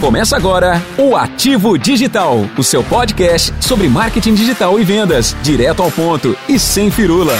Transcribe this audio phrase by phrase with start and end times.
[0.00, 5.90] Começa agora o Ativo Digital, o seu podcast sobre marketing digital e vendas, direto ao
[5.90, 7.34] ponto e sem firula.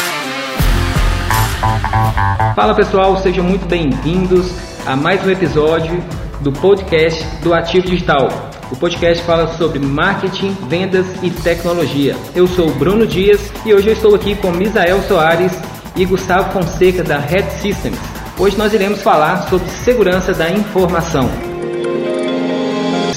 [2.54, 4.52] Fala pessoal, sejam muito bem-vindos
[4.84, 6.04] a mais um episódio
[6.42, 8.28] do podcast do Ativo Digital.
[8.70, 12.14] O podcast fala sobre marketing, vendas e tecnologia.
[12.36, 15.58] Eu sou o Bruno Dias e hoje eu estou aqui com Misael Soares
[15.96, 17.98] e Gustavo Fonseca da Red Systems.
[18.38, 21.49] Hoje nós iremos falar sobre segurança da informação.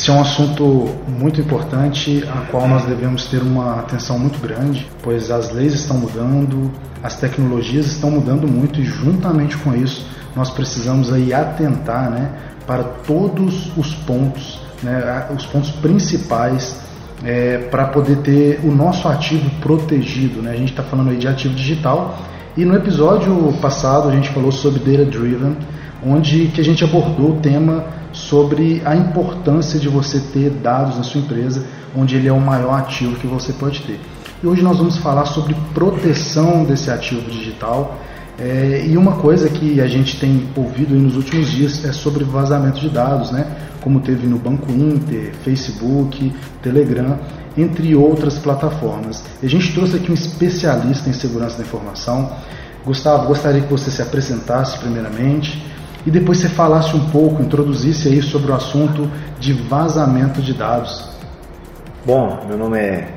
[0.04, 4.86] Esse é um assunto muito importante, a qual nós devemos ter uma atenção muito grande,
[5.02, 6.70] pois as leis estão mudando,
[7.02, 12.34] as tecnologias estão mudando muito e juntamente com isso nós precisamos aí atentar, né,
[12.68, 16.78] para todos os pontos, né, os pontos principais
[17.24, 20.42] é, para poder ter o nosso ativo protegido.
[20.42, 20.52] Né?
[20.52, 22.20] A gente está falando aí de ativo digital
[22.58, 25.56] e no episódio passado a gente falou sobre data driven,
[26.06, 31.04] onde que a gente abordou o tema sobre a importância de você ter dados na
[31.04, 31.66] sua empresa,
[31.96, 34.00] onde ele é o maior ativo que você pode ter.
[34.42, 37.98] E hoje nós vamos falar sobre proteção desse ativo digital.
[38.38, 42.80] É, e uma coisa que a gente tem ouvido nos últimos dias é sobre vazamento
[42.80, 43.46] de dados, né?
[43.84, 47.20] como teve no Banco Inter, Facebook, Telegram,
[47.58, 49.24] entre outras plataformas.
[49.42, 52.32] E a gente trouxe aqui um especialista em segurança da informação.
[52.86, 55.62] Gustavo, gostaria que você se apresentasse primeiramente
[56.06, 59.10] e depois você falasse um pouco, introduzisse aí sobre o assunto
[59.40, 61.10] de vazamento de dados.
[62.06, 63.08] Bom, meu nome é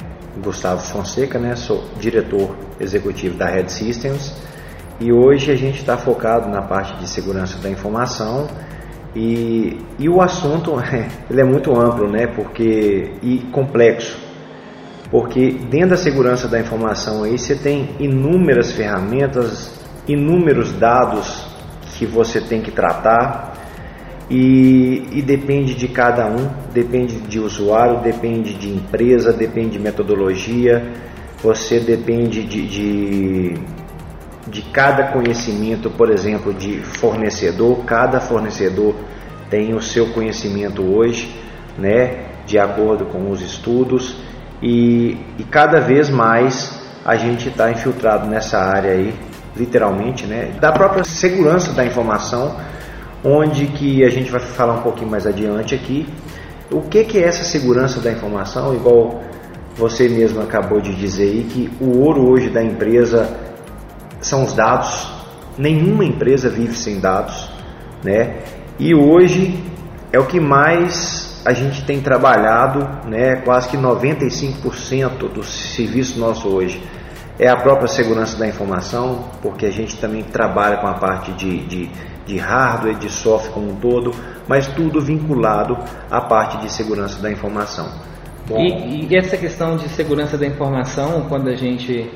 [0.42, 1.57] Gustavo Fonseca, né?
[1.57, 4.33] sou diretor executivo da Red Systems
[5.01, 8.47] e hoje a gente está focado na parte de segurança da informação
[9.14, 10.75] e, e o assunto
[11.29, 12.27] ele é muito amplo, né?
[12.29, 14.17] Porque e complexo,
[15.11, 19.73] porque dentro da segurança da informação aí você tem inúmeras ferramentas,
[20.07, 21.45] inúmeros dados
[21.97, 23.55] que você tem que tratar.
[24.28, 30.92] E, e, depende de cada um, depende de usuário, depende de empresa, depende de metodologia,
[31.40, 33.55] você depende de, de,
[34.48, 38.96] de cada conhecimento, por exemplo, de fornecedor, cada fornecedor
[39.48, 41.33] tem o seu conhecimento hoje,
[41.79, 44.17] né, de acordo com os estudos.
[44.61, 49.14] E, e cada vez mais a gente está infiltrado nessa área aí
[49.56, 52.56] literalmente, né, da própria segurança da informação,
[53.24, 56.06] onde que a gente vai falar um pouquinho mais adiante aqui.
[56.70, 58.74] O que, que é essa segurança da informação?
[58.74, 59.22] Igual
[59.77, 63.28] você mesmo acabou de dizer aí que o ouro hoje da empresa
[64.20, 65.12] são os dados.
[65.56, 67.50] Nenhuma empresa vive sem dados,
[68.02, 68.38] né?
[68.78, 69.62] E hoje
[70.12, 73.36] é o que mais a gente tem trabalhado, né?
[73.36, 76.83] Quase que 95% do serviço nosso hoje
[77.39, 81.58] é a própria segurança da informação, porque a gente também trabalha com a parte de,
[81.67, 81.91] de,
[82.24, 84.13] de hardware, de software como um todo,
[84.48, 85.77] mas tudo vinculado
[86.11, 87.89] à parte de segurança da informação.
[88.48, 92.08] Bom, e, e, essa questão de segurança da informação, quando a gente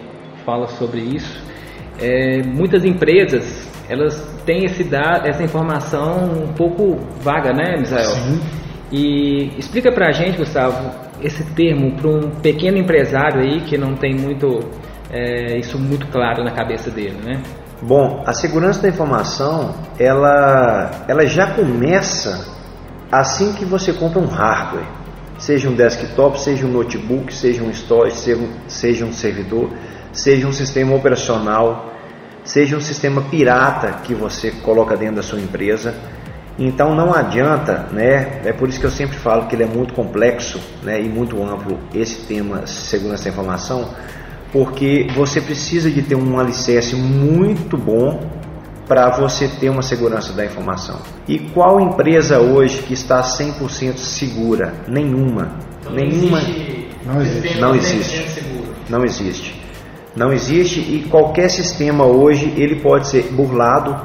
[0.45, 1.43] fala sobre isso,
[1.99, 8.11] é, muitas empresas elas têm esse dado, essa informação um pouco vaga, né, Misael?
[8.11, 8.41] Sim.
[8.93, 14.15] E explica pra gente, Gustavo, esse termo para um pequeno empresário aí que não tem
[14.15, 14.61] muito
[15.13, 17.43] é, isso muito claro na cabeça dele, né?
[17.83, 22.47] Bom, a segurança da informação, ela, ela já começa
[23.11, 24.85] assim que você compra um hardware,
[25.39, 29.71] seja um desktop, seja um notebook, seja um storage, seja, seja um servidor,
[30.13, 31.93] seja um sistema operacional,
[32.45, 35.95] seja um sistema pirata que você coloca dentro da sua empresa.
[36.59, 38.43] Então não adianta, né?
[38.45, 41.01] É por isso que eu sempre falo que ele é muito complexo, né?
[41.01, 43.89] E muito amplo esse tema segurança da informação
[44.53, 48.21] porque você precisa de ter um alicerce muito bom
[48.89, 51.01] para você ter uma segurança da informação.
[51.29, 54.75] E qual empresa hoje que está 100% segura?
[54.89, 55.57] Nenhuma.
[55.81, 56.41] Então, Nenhuma.
[57.07, 57.61] Não existe.
[57.61, 58.27] Não existe.
[58.89, 59.61] Não existe.
[60.17, 63.97] Não existe e qualquer sistema hoje ele pode ser burlado,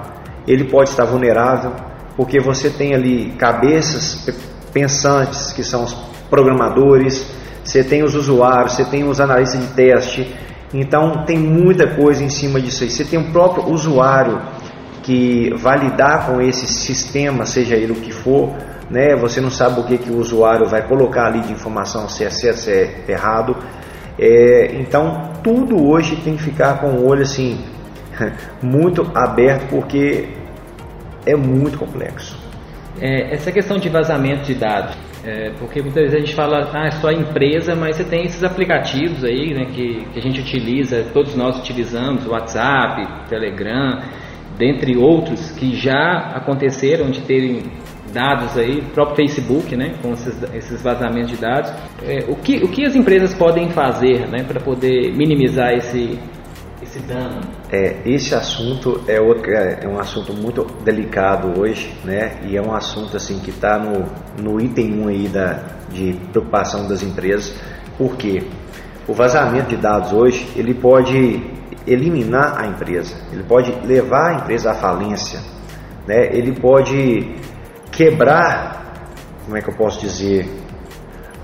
[0.47, 1.73] ele pode estar vulnerável,
[2.15, 4.29] porque você tem ali cabeças
[4.71, 5.93] pensantes que são os
[6.29, 7.25] programadores,
[7.65, 10.35] você tem os usuários, você tem os analistas de teste,
[10.71, 12.89] então tem muita coisa em cima disso aí.
[12.91, 14.39] Você tem o próprio usuário
[15.01, 18.55] que vai lidar com esse sistema, seja ele o que for,
[18.89, 19.15] né?
[19.15, 22.29] Você não sabe o que, que o usuário vai colocar ali de informação, se é
[22.29, 23.57] certo, se é errado.
[24.17, 27.59] É, então tudo hoje tem que ficar com o olho assim
[28.61, 30.29] muito aberto porque
[31.25, 32.37] é muito complexo.
[33.01, 34.95] É, essa questão de vazamento de dados,
[35.25, 38.43] é, porque muitas vezes a gente fala, ah, é só empresa, mas você tem esses
[38.43, 44.03] aplicativos aí né, que, que a gente utiliza, todos nós utilizamos, WhatsApp, Telegram,
[44.55, 47.63] dentre outros, que já aconteceram de terem
[48.13, 51.71] dados aí, próprio Facebook, né, com esses, esses vazamentos de dados.
[52.03, 56.19] É, o, que, o que as empresas podem fazer né, para poder minimizar esse,
[56.83, 57.41] esse dano?
[57.71, 62.37] É, esse assunto é, outro, é, é um assunto muito delicado hoje, né?
[62.43, 64.05] E é um assunto assim que está no,
[64.39, 67.55] no item 1 aí da, de preocupação das empresas.
[67.97, 68.43] Por quê?
[69.07, 71.41] O vazamento de dados hoje ele pode
[71.87, 75.39] eliminar a empresa, ele pode levar a empresa à falência,
[76.07, 76.27] né?
[76.35, 77.35] Ele pode
[77.91, 79.01] quebrar,
[79.43, 80.47] como é que eu posso dizer,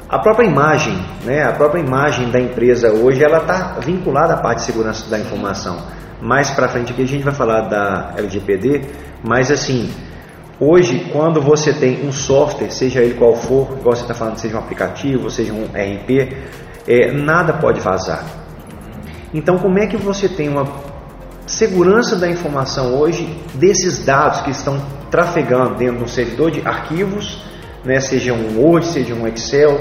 [0.08, 1.44] a própria imagem, né?
[1.44, 6.01] A própria imagem da empresa hoje ela está vinculada à parte de segurança da informação.
[6.22, 8.82] Mais para frente aqui a gente vai falar da LGPD,
[9.24, 9.92] mas assim,
[10.60, 14.56] hoje quando você tem um software, seja ele qual for, igual você está falando, seja
[14.56, 16.32] um aplicativo, seja um RP,
[16.88, 18.24] é, nada pode vazar.
[19.34, 20.68] Então como é que você tem uma
[21.48, 24.80] segurança da informação hoje desses dados que estão
[25.10, 27.44] trafegando dentro de um servidor de arquivos,
[27.84, 29.80] né, seja um Word, seja um Excel,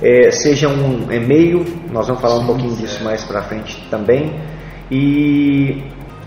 [0.00, 4.40] é, seja um e-mail, nós vamos falar um pouquinho disso mais para frente também.
[4.90, 5.84] E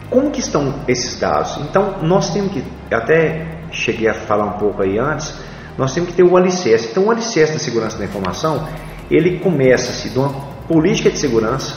[0.10, 1.58] como que estão esses dados?
[1.58, 5.34] Então nós temos que, até cheguei a falar um pouco aí antes,
[5.78, 6.90] nós temos que ter o alicerce.
[6.92, 8.68] Então o alicerce da segurança da informação,
[9.10, 10.30] ele começa-se de uma
[10.68, 11.76] política de segurança.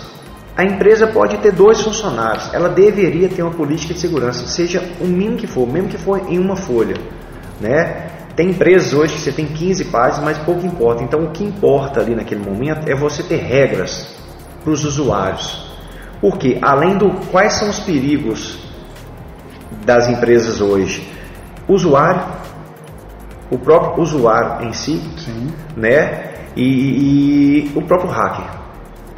[0.56, 5.06] A empresa pode ter dois funcionários, ela deveria ter uma política de segurança, seja o
[5.06, 6.96] mínimo que for, mesmo que for em uma folha,
[7.60, 8.06] né?
[8.34, 11.02] Tem empresas hoje que você tem 15 páginas, mas pouco importa.
[11.02, 14.14] Então o que importa ali naquele momento é você ter regras
[14.62, 15.65] para os usuários.
[16.20, 18.58] Porque além do quais são os perigos
[19.84, 21.06] das empresas hoje,
[21.68, 22.22] usuário,
[23.50, 25.52] o próprio usuário em si, Sim.
[25.76, 26.34] né?
[26.56, 28.46] E, e, o próprio hacker.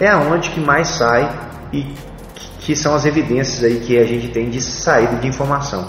[0.01, 1.31] É aonde que mais sai
[1.73, 1.87] e
[2.59, 5.87] que são as evidências aí que a gente tem de saída de informação.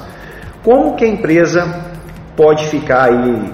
[0.64, 1.68] Como que a empresa
[2.36, 3.54] pode ficar aí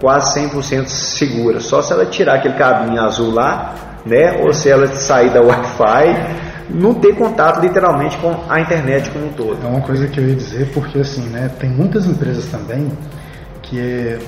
[0.00, 3.74] quase 100% segura, só se ela tirar aquele cabinho azul lá,
[4.04, 4.40] né?
[4.42, 9.32] Ou se ela sair da Wi-Fi, não ter contato literalmente com a internet como um
[9.32, 9.58] todo.
[9.64, 11.50] É uma coisa que eu ia dizer, porque assim, né?
[11.58, 12.90] Tem muitas empresas também
[13.62, 14.18] que é,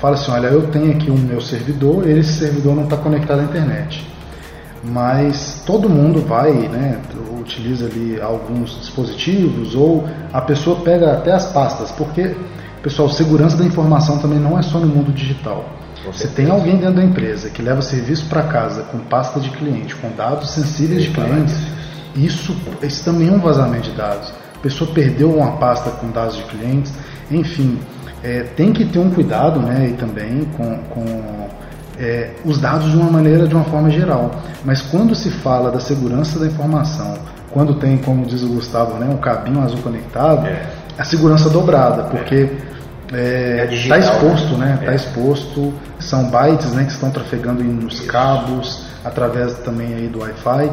[0.00, 3.44] fala assim, olha, eu tenho aqui o meu servidor, esse servidor não está conectado à
[3.44, 4.06] internet.
[4.82, 6.98] Mas todo mundo vai, né,
[7.38, 12.34] utiliza ali alguns dispositivos ou a pessoa pega até as pastas, porque
[12.82, 15.64] Pessoal, segurança da informação também não é só no mundo digital.
[16.06, 19.94] Você tem alguém dentro da empresa que leva serviço para casa com pasta de cliente,
[19.96, 21.54] com dados sensíveis de clientes,
[22.16, 24.32] isso, isso também é um vazamento de dados.
[24.56, 26.92] A pessoa perdeu uma pasta com dados de clientes,
[27.30, 27.78] enfim,
[28.22, 31.48] é, tem que ter um cuidado né, e também com, com
[31.98, 34.30] é, os dados de uma maneira, de uma forma geral.
[34.64, 37.18] Mas quando se fala da segurança da informação,
[37.50, 40.79] quando tem, como diz o Gustavo, né, um cabinho azul conectado, é.
[41.00, 42.50] A segurança dobrada, porque
[43.10, 44.76] é, está é exposto, né?
[44.80, 44.96] Está é.
[44.96, 45.72] exposto.
[45.98, 50.70] São bytes, né, que estão trafegando nos cabos através também aí do Wi-Fi.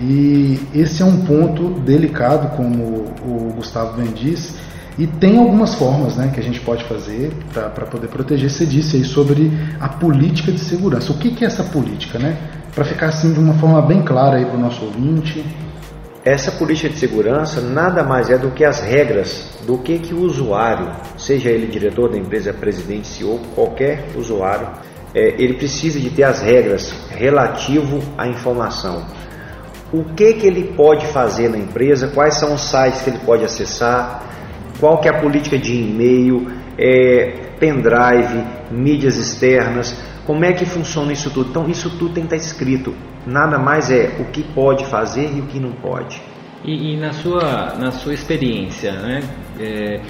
[0.00, 4.54] E esse é um ponto delicado, como o Gustavo bem disse,
[4.98, 8.50] e tem algumas formas né, que a gente pode fazer para poder proteger.
[8.50, 11.12] Você disse aí sobre a política de segurança.
[11.12, 12.36] O que, que é essa política, né?
[12.74, 15.44] Para ficar assim de uma forma bem clara aí para o nosso ouvinte.
[16.24, 20.20] Essa política de segurança nada mais é do que as regras do que, que o
[20.20, 24.68] usuário, seja ele diretor da empresa, presidente, CEO, qualquer usuário,
[25.12, 29.04] é, ele precisa de ter as regras relativo à informação.
[29.92, 33.44] O que, que ele pode fazer na empresa, quais são os sites que ele pode
[33.44, 34.22] acessar,
[34.78, 36.46] qual que é a política de e-mail,
[36.78, 41.50] é, pendrive, mídias externas, como é que funciona isso tudo?
[41.50, 42.94] Então isso tudo tem que estar escrito.
[43.26, 46.20] Nada mais é o que pode fazer e o que não pode.
[46.64, 49.20] E, e na, sua, na sua experiência, né?
[49.58, 50.00] É,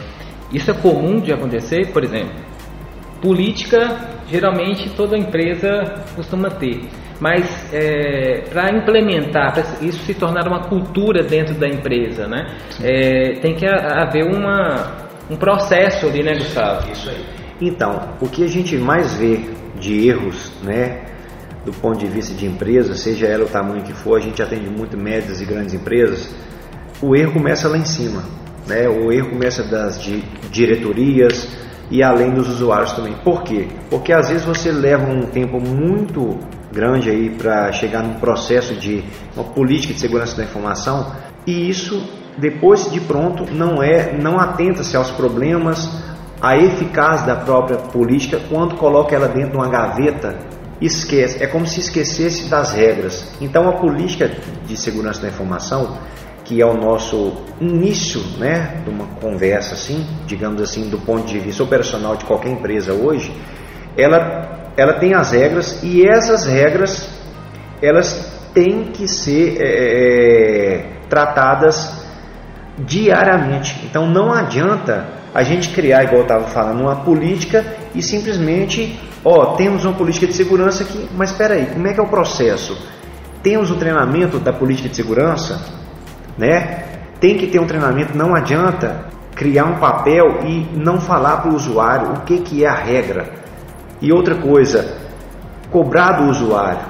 [0.53, 2.35] isso é comum de acontecer, por exemplo,
[3.23, 6.89] política geralmente toda empresa costuma ter,
[7.21, 12.47] mas é, para implementar, para isso se tornar uma cultura dentro da empresa, né?
[12.83, 16.91] É, tem que haver uma, um processo ali, né, Gustavo?
[16.91, 17.25] Isso aí.
[17.61, 19.41] Então, o que a gente mais vê
[19.79, 21.12] de erros, né,
[21.65, 24.69] do ponto de vista de empresa, seja ela o tamanho que for, a gente atende
[24.69, 26.29] muito médias e grandes empresas,
[27.01, 28.23] o erro começa lá em cima,
[28.67, 28.89] né?
[28.89, 30.01] O erro começa das
[30.51, 31.49] diretorias
[31.91, 33.15] e além dos usuários também.
[33.25, 33.69] Por quê?
[33.91, 36.39] Porque às vezes você leva um tempo muito
[36.73, 39.05] grande aí para chegar num processo de
[39.37, 41.13] uma política de segurança da informação
[41.47, 42.03] e isso
[42.39, 45.87] depois de pronto não é, não atenta-se aos problemas,
[46.41, 50.39] a eficácia da própria política quando coloca ela dentro de uma gaveta
[50.85, 53.33] esquece, é como se esquecesse das regras.
[53.41, 54.31] Então a política
[54.67, 55.99] de segurança da informação
[56.45, 61.39] que é o nosso início né, de uma conversa assim, digamos assim, do ponto de
[61.39, 63.33] vista operacional de qualquer empresa hoje,
[63.97, 67.09] ela, ela tem as regras e essas regras
[67.81, 72.05] elas têm que ser é, é, tratadas
[72.79, 73.81] diariamente.
[73.85, 79.55] Então não adianta a gente criar, igual eu estava falando, uma política e simplesmente, ó,
[79.55, 82.77] temos uma política de segurança aqui, mas espera aí, como é que é o processo?
[83.43, 85.61] Temos o treinamento da política de segurança,
[86.39, 86.85] né?
[87.21, 91.55] Tem que ter um treinamento, não adianta criar um papel e não falar para o
[91.55, 93.31] usuário o que, que é a regra.
[94.01, 94.97] E outra coisa,
[95.71, 96.81] cobrar do usuário.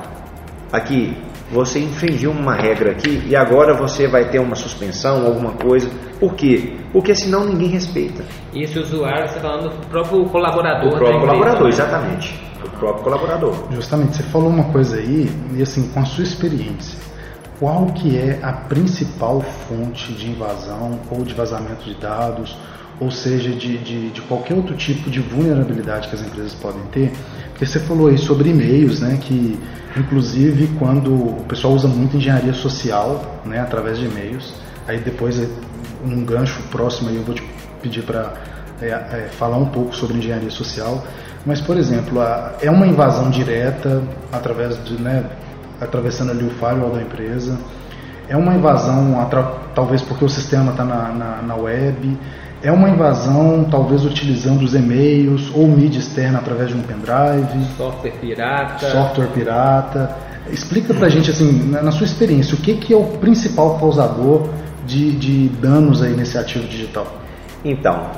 [0.72, 1.16] Aqui,
[1.52, 5.90] você infringiu uma regra aqui e agora você vai ter uma suspensão, alguma coisa.
[6.18, 6.76] Por quê?
[6.92, 8.24] Porque senão ninguém respeita.
[8.54, 10.94] E esse usuário, você está falando do próprio colaborador.
[10.94, 11.68] O próprio colaborador, né?
[11.68, 12.42] exatamente.
[12.64, 13.54] O próprio colaborador.
[13.70, 16.98] Justamente, você falou uma coisa aí, e assim, com a sua experiência,
[17.60, 22.56] qual que é a principal fonte de invasão ou de vazamento de dados,
[22.98, 27.12] ou seja, de, de, de, qualquer outro tipo de vulnerabilidade que as empresas podem ter?
[27.50, 29.58] Porque você falou aí sobre e-mails, né, que
[29.96, 34.54] inclusive quando o pessoal usa muito engenharia social, né, através de e-mails,
[34.86, 35.40] aí depois
[36.04, 37.42] um gancho próximo aí eu vou te
[37.80, 38.32] pedir para
[38.80, 41.04] é, é, falar um pouco sobre engenharia social,
[41.44, 45.24] mas por exemplo, a, é uma invasão direta através de, né,
[45.80, 47.58] atravessando ali o firewall da empresa.
[48.28, 49.28] É uma invasão,
[49.74, 52.18] talvez porque o sistema está na, na, na, web.
[52.62, 57.64] É uma invasão, talvez utilizando os e-mails ou mídia externa através de um pendrive.
[57.76, 58.88] Software pirata.
[58.88, 60.16] Software pirata.
[60.48, 64.48] Explica pra gente, assim, na, sua experiência, o que, que é o principal causador
[64.86, 67.06] de, de danos aí nesse ativo digital?
[67.64, 68.10] Então,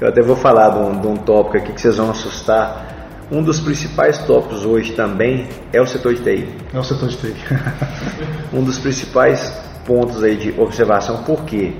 [0.00, 2.88] eu até vou falar de um, de um tópico aqui que vocês vão assustar
[3.30, 6.48] um dos principais tópicos hoje também é o setor de TI.
[6.72, 7.34] É o setor de TI.
[8.52, 9.52] um dos principais
[9.84, 11.74] pontos aí de observação, porque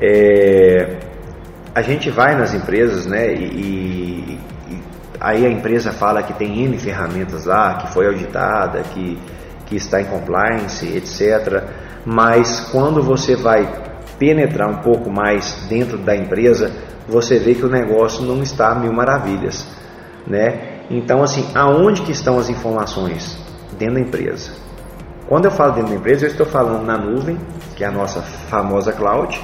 [0.00, 0.96] é,
[1.76, 4.40] a gente vai nas empresas, né, e, e,
[5.20, 9.18] aí a empresa fala que tem N ferramentas lá, que foi auditada, que,
[9.66, 11.64] que está em compliance, etc.
[12.02, 13.70] Mas quando você vai
[14.18, 16.72] penetrar um pouco mais dentro da empresa,
[17.06, 19.68] você vê que o negócio não está a mil maravilhas,
[20.26, 20.78] né?
[20.88, 23.38] Então, assim, aonde que estão as informações?
[23.78, 24.52] Dentro da empresa.
[25.28, 27.36] Quando eu falo dentro da empresa, eu estou falando na nuvem,
[27.76, 29.38] que é a nossa famosa cloud,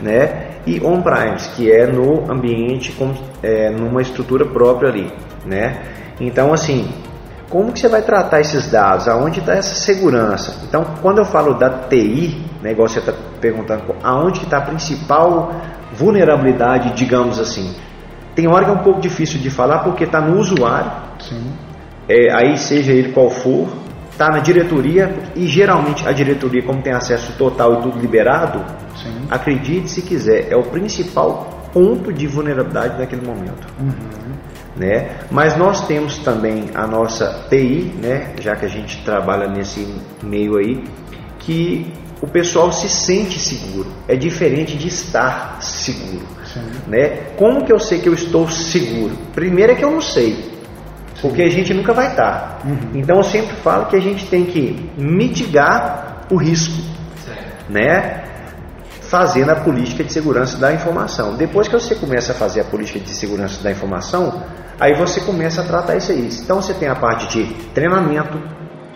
[0.00, 0.53] né?
[0.66, 5.12] E on-premise, que é no ambiente, com, é, numa estrutura própria ali,
[5.44, 5.82] né?
[6.20, 6.88] Então, assim,
[7.50, 9.06] como que você vai tratar esses dados?
[9.06, 10.60] Aonde está essa segurança?
[10.66, 15.52] Então, quando eu falo da TI, né, igual você está perguntando, aonde está a principal
[15.92, 17.74] vulnerabilidade, digamos assim?
[18.34, 20.90] Tem hora que é um pouco difícil de falar porque está no usuário,
[22.08, 23.68] é, aí seja ele qual for,
[24.14, 28.64] está na diretoria e geralmente a diretoria, como tem acesso total e tudo liberado,
[28.96, 29.26] Sim.
[29.28, 33.66] acredite se quiser, é o principal ponto de vulnerabilidade naquele momento.
[33.78, 34.34] Uhum.
[34.76, 35.10] Né?
[35.30, 38.32] Mas nós temos também a nossa TI, né?
[38.40, 39.92] já que a gente trabalha nesse
[40.22, 40.84] meio aí,
[41.40, 41.92] que
[42.22, 43.88] o pessoal se sente seguro.
[44.08, 46.26] É diferente de estar seguro.
[46.86, 47.08] Né?
[47.36, 49.16] Como que eu sei que eu estou seguro?
[49.34, 50.53] Primeiro é que eu não sei,
[51.24, 52.60] porque a gente nunca vai estar.
[52.66, 52.90] Uhum.
[52.96, 56.82] Então eu sempre falo que a gente tem que mitigar o risco,
[57.66, 58.24] né?
[59.00, 61.34] Fazendo a política de segurança da informação.
[61.34, 64.42] Depois que você começa a fazer a política de segurança da informação,
[64.78, 66.28] aí você começa a tratar isso aí.
[66.42, 68.38] Então você tem a parte de treinamento,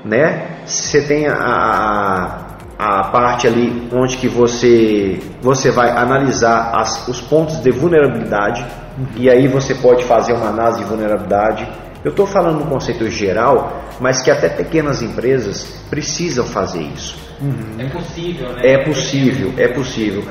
[0.04, 0.49] né?
[0.66, 7.20] Você tem a, a a parte ali onde que você você vai analisar as, os
[7.20, 8.64] pontos de vulnerabilidade
[8.97, 9.06] uhum.
[9.16, 11.68] e aí você pode fazer uma análise de vulnerabilidade.
[12.05, 17.19] Eu estou falando no conceito geral, mas que até pequenas empresas precisam fazer isso.
[17.40, 17.76] Uhum.
[17.78, 18.62] É possível, né?
[18.64, 20.25] É possível, é possível.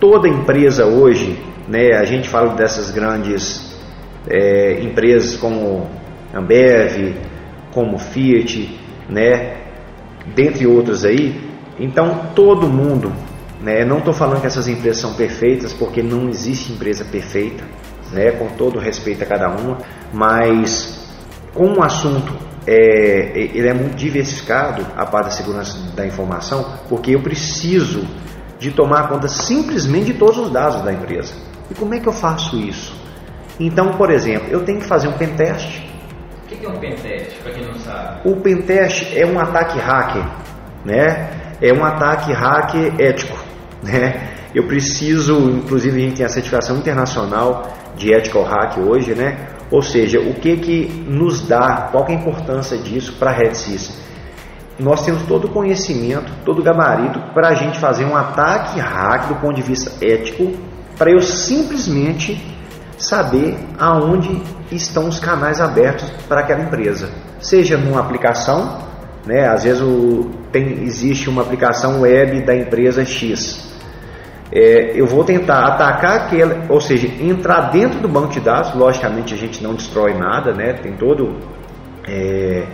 [0.00, 1.38] Toda empresa hoje,
[1.68, 1.92] né?
[1.96, 3.76] A gente fala dessas grandes
[4.28, 5.88] é, empresas como
[6.34, 7.14] Ambev,
[7.72, 9.56] como Fiat, né?
[10.34, 13.12] Dentre outras aí, então todo mundo,
[13.60, 17.64] né, não estou falando que essas empresas são perfeitas, porque não existe empresa perfeita,
[18.12, 19.78] né, com todo respeito a cada uma,
[20.12, 21.01] mas
[21.54, 22.32] como o assunto
[22.66, 28.06] é, ele é muito diversificado, a parte da segurança da informação, porque eu preciso
[28.58, 31.34] de tomar conta simplesmente de todos os dados da empresa.
[31.70, 32.94] E como é que eu faço isso?
[33.58, 35.82] Então, por exemplo, eu tenho que fazer um pentest.
[36.44, 38.28] O que é um pentest, para quem não sabe?
[38.28, 40.24] O pentest é um ataque hacker,
[40.84, 41.42] né?
[41.62, 43.38] é um ataque hacker ético.
[43.82, 44.28] Né?
[44.54, 49.48] Eu preciso, inclusive a gente tem a certificação internacional de ethical hack hoje, né?
[49.72, 53.54] Ou seja, o que que nos dá, qual é a importância disso para a Red
[53.54, 54.02] System?
[54.78, 59.28] nós temos todo o conhecimento, todo o gabarito para a gente fazer um ataque hack
[59.28, 60.52] do ponto de vista ético,
[60.96, 62.40] para eu simplesmente
[62.98, 67.10] saber aonde estão os canais abertos para aquela empresa,
[67.40, 68.78] seja numa aplicação,
[69.26, 69.48] né?
[69.48, 73.71] Às vezes o, tem, existe uma aplicação web da empresa X.
[74.54, 78.74] É, eu vou tentar atacar aquela, ou seja, entrar dentro do banco de dados.
[78.74, 80.74] Logicamente a gente não destrói nada, né?
[80.74, 81.38] Tem todo
[82.06, 82.66] é,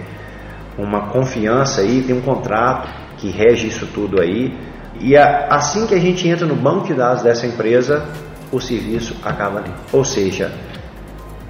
[0.76, 4.58] uma confiança aí, tem um contrato que rege isso tudo aí.
[5.00, 8.04] E a, assim que a gente entra no banco de dados dessa empresa,
[8.50, 9.72] o serviço acaba ali.
[9.92, 10.50] Ou seja,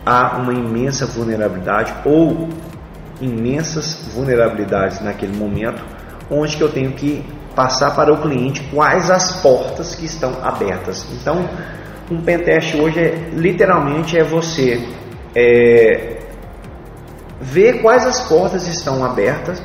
[0.05, 2.51] há uma imensa vulnerabilidade ou
[3.19, 5.83] imensas vulnerabilidades naquele momento,
[6.31, 7.25] onde que eu tenho que
[7.59, 11.05] passar para o cliente quais as portas que estão abertas.
[11.13, 11.45] Então,
[12.09, 14.81] um pentest hoje é literalmente é você
[15.35, 16.19] é,
[17.41, 19.61] ver quais as portas estão abertas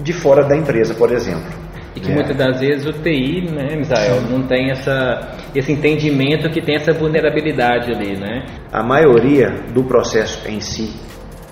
[0.00, 1.50] de fora da empresa, por exemplo.
[1.96, 2.14] E que é.
[2.14, 6.92] muitas das vezes o TI, né, Misael, não tem essa, esse entendimento que tem essa
[6.92, 8.44] vulnerabilidade ali, né?
[8.70, 10.94] A maioria do processo em si.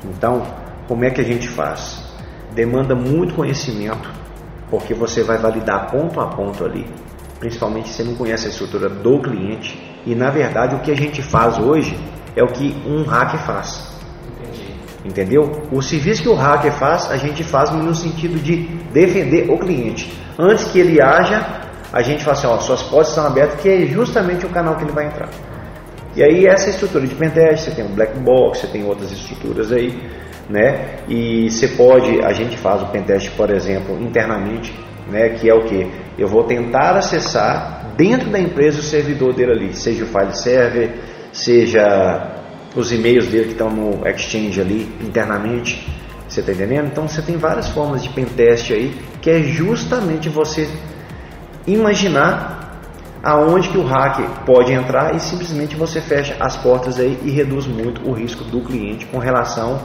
[0.05, 0.43] Então,
[0.87, 2.05] como é que a gente faz?
[2.55, 4.22] Demanda muito conhecimento,
[4.73, 6.87] porque você vai validar ponto a ponto ali,
[7.39, 9.79] principalmente se você não conhece a estrutura do cliente.
[10.07, 11.95] E na verdade, o que a gente faz hoje
[12.35, 13.93] é o que um hacker faz.
[15.05, 15.69] Entendeu?
[15.71, 20.11] O serviço que o hacker faz, a gente faz no sentido de defender o cliente.
[20.39, 23.85] Antes que ele haja, a gente fala assim, ó, suas portas estão abertas, que é
[23.85, 25.29] justamente o canal que ele vai entrar.
[26.17, 29.71] E aí essa estrutura de pentest, você tem um black box, você tem outras estruturas
[29.71, 30.01] aí,
[30.53, 30.99] né?
[31.09, 34.73] E você pode, a gente faz o pentest, por exemplo, internamente,
[35.11, 35.31] né?
[35.31, 35.91] Que é o que?
[36.19, 40.91] Eu vou tentar acessar dentro da empresa o servidor dele ali, seja o file server,
[41.33, 42.37] seja
[42.77, 45.89] os e-mails dele que estão no Exchange ali internamente.
[46.29, 46.87] Você está entendendo?
[46.87, 50.69] Então você tem várias formas de pentest aí, que é justamente você
[51.67, 52.61] imaginar
[53.23, 57.67] aonde que o hacker pode entrar e simplesmente você fecha as portas aí e reduz
[57.67, 59.81] muito o risco do cliente com relação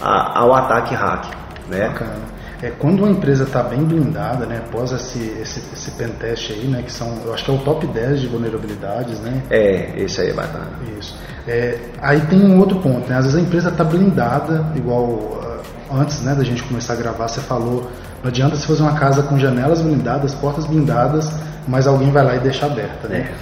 [0.00, 1.26] a, ao ataque hack.
[1.68, 1.88] Né?
[1.88, 2.36] Bacana.
[2.62, 6.82] É, quando uma empresa está bem blindada, né, após esse, esse, esse pentest aí, né,
[6.82, 9.42] que são, eu acho que é o top 10 de vulnerabilidades, né?
[9.50, 10.70] É, esse aí é bacana.
[10.98, 11.18] Isso.
[11.46, 15.60] É, aí tem um outro ponto, né, às vezes a empresa está blindada, igual uh,
[15.92, 17.90] antes né, da gente começar a gravar, você falou,
[18.22, 21.30] não adianta você fazer uma casa com janelas blindadas, portas blindadas,
[21.68, 23.06] mas alguém vai lá e deixa aberta.
[23.06, 23.32] Né?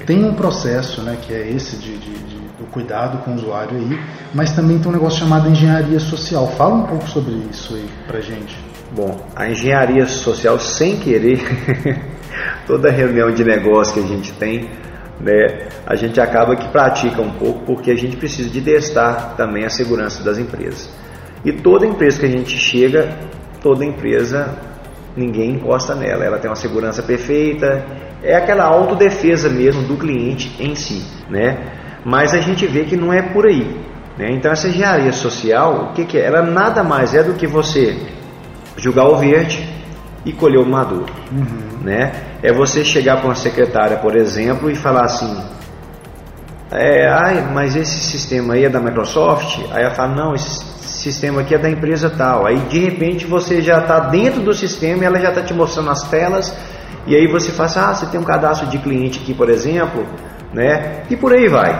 [0.00, 3.34] É, tem um processo, né, que é esse de, de, de o cuidado com o
[3.34, 4.00] usuário aí,
[4.32, 6.46] mas também tem um negócio chamado engenharia social.
[6.56, 8.56] Fala um pouco sobre isso aí pra gente.
[8.94, 11.40] Bom, a engenharia social, sem querer,
[12.66, 14.70] toda reunião de negócio que a gente tem,
[15.20, 19.64] né, a gente acaba que pratica um pouco porque a gente precisa de testar também
[19.64, 20.88] a segurança das empresas.
[21.44, 23.18] E toda empresa que a gente chega,
[23.60, 24.56] toda empresa,
[25.16, 27.84] ninguém encosta nela, ela tem uma segurança perfeita,
[28.22, 31.82] é aquela autodefesa mesmo do cliente em si, né?
[32.04, 33.80] Mas a gente vê que não é por aí.
[34.18, 34.30] Né?
[34.32, 36.26] Então essa engenharia social, o que, que é?
[36.26, 37.96] Ela nada mais é do que você
[38.76, 39.68] jogar o verde
[40.24, 41.12] e colher o maduro.
[41.32, 41.82] Uhum.
[41.82, 42.12] Né?
[42.42, 45.42] É você chegar para uma secretária, por exemplo, e falar assim,
[46.70, 49.60] é, ai, mas esse sistema aí é da Microsoft?
[49.70, 52.46] Aí ela fala, não, esse sistema aqui é da empresa tal.
[52.46, 55.90] Aí de repente você já está dentro do sistema e ela já está te mostrando
[55.90, 56.54] as telas.
[57.06, 60.06] E aí você fala assim, ah, você tem um cadastro de cliente aqui, por exemplo,
[60.54, 61.02] né?
[61.10, 61.72] E por aí vai,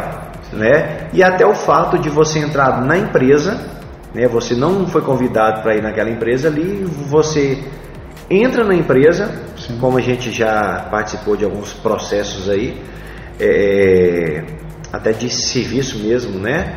[0.53, 1.09] né?
[1.13, 3.59] E até o fato de você entrar na empresa,
[4.13, 4.27] né?
[4.29, 7.63] Você não foi convidado para ir naquela empresa ali, você
[8.29, 9.79] entra na empresa, Sim.
[9.79, 12.83] como a gente já participou de alguns processos aí,
[13.39, 14.43] é,
[14.93, 16.77] até de serviço mesmo, né?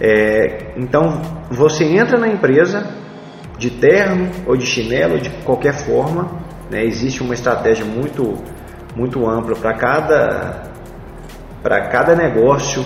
[0.00, 1.20] É, então
[1.50, 2.86] você entra na empresa
[3.58, 6.30] de terno ou de chinelo, de qualquer forma,
[6.70, 6.84] né?
[6.84, 8.36] Existe uma estratégia muito
[8.96, 10.68] muito ampla para cada
[11.62, 12.84] para cada negócio,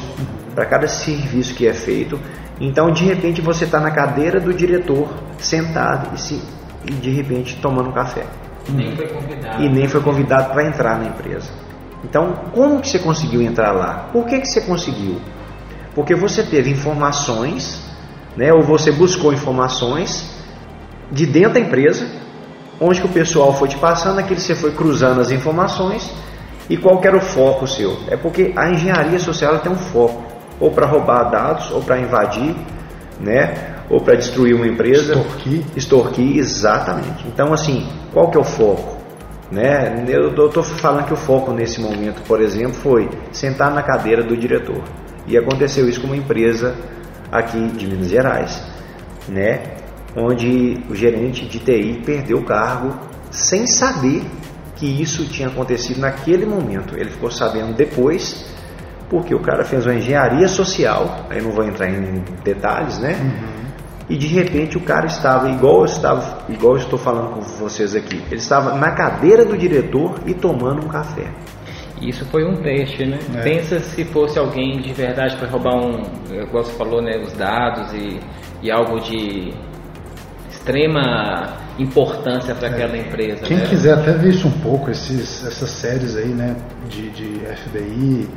[0.55, 2.19] para cada serviço que é feito.
[2.61, 5.09] Então, de repente, você está na cadeira do diretor,
[5.39, 6.43] sentado e, se,
[6.85, 8.25] e de repente tomando um café.
[8.69, 9.63] Nem foi convidado.
[9.63, 11.51] E nem foi convidado para entrar na empresa.
[12.05, 14.09] Então, como que você conseguiu entrar lá?
[14.13, 15.21] Por que, que você conseguiu?
[15.95, 17.83] Porque você teve informações,
[18.37, 20.31] né, ou você buscou informações
[21.11, 22.07] de dentro da empresa,
[22.81, 26.11] onde que o pessoal foi te passando, aquilo você foi cruzando as informações
[26.69, 27.97] e qual que era o foco seu?
[28.09, 30.23] É porque a engenharia social tem um foco,
[30.61, 32.55] ou para roubar dados, ou para invadir,
[33.21, 33.73] né?
[33.91, 35.15] ou para destruir uma empresa.
[35.15, 35.63] Extorquir.
[35.77, 37.27] Extorquir, exatamente.
[37.27, 38.97] Então, assim, qual que é o foco?
[39.51, 40.05] Né?
[40.09, 44.37] Eu estou falando que o foco nesse momento, por exemplo, foi sentar na cadeira do
[44.37, 44.83] diretor.
[45.27, 46.75] E aconteceu isso com uma empresa
[47.31, 48.63] aqui de Minas Gerais.
[49.29, 49.61] Né?
[50.17, 52.95] onde o gerente de TI perdeu o cargo
[53.31, 54.23] sem saber
[54.83, 56.97] que isso tinha acontecido naquele momento.
[56.99, 58.45] Ele ficou sabendo depois,
[59.09, 63.15] porque o cara fez uma engenharia social, aí não vou entrar em detalhes, né?
[63.15, 63.63] Uhum.
[64.11, 67.95] E de repente o cara estava igual eu estava, igual eu estou falando com vocês
[67.95, 68.17] aqui.
[68.27, 71.31] Ele estava na cadeira do diretor e tomando um café.
[72.01, 73.21] Isso foi um teste, né?
[73.37, 73.41] É.
[73.41, 76.03] Pensa se fosse alguém de verdade para roubar um,
[76.43, 78.19] igual você falou, né, os dados e,
[78.61, 79.55] e algo de
[80.51, 83.01] extrema importância para aquela é.
[83.01, 83.43] empresa.
[83.43, 83.67] Quem né?
[83.67, 86.57] quiser até ver isso um pouco, esses, essas séries aí, né,
[86.89, 88.29] de, de FBI,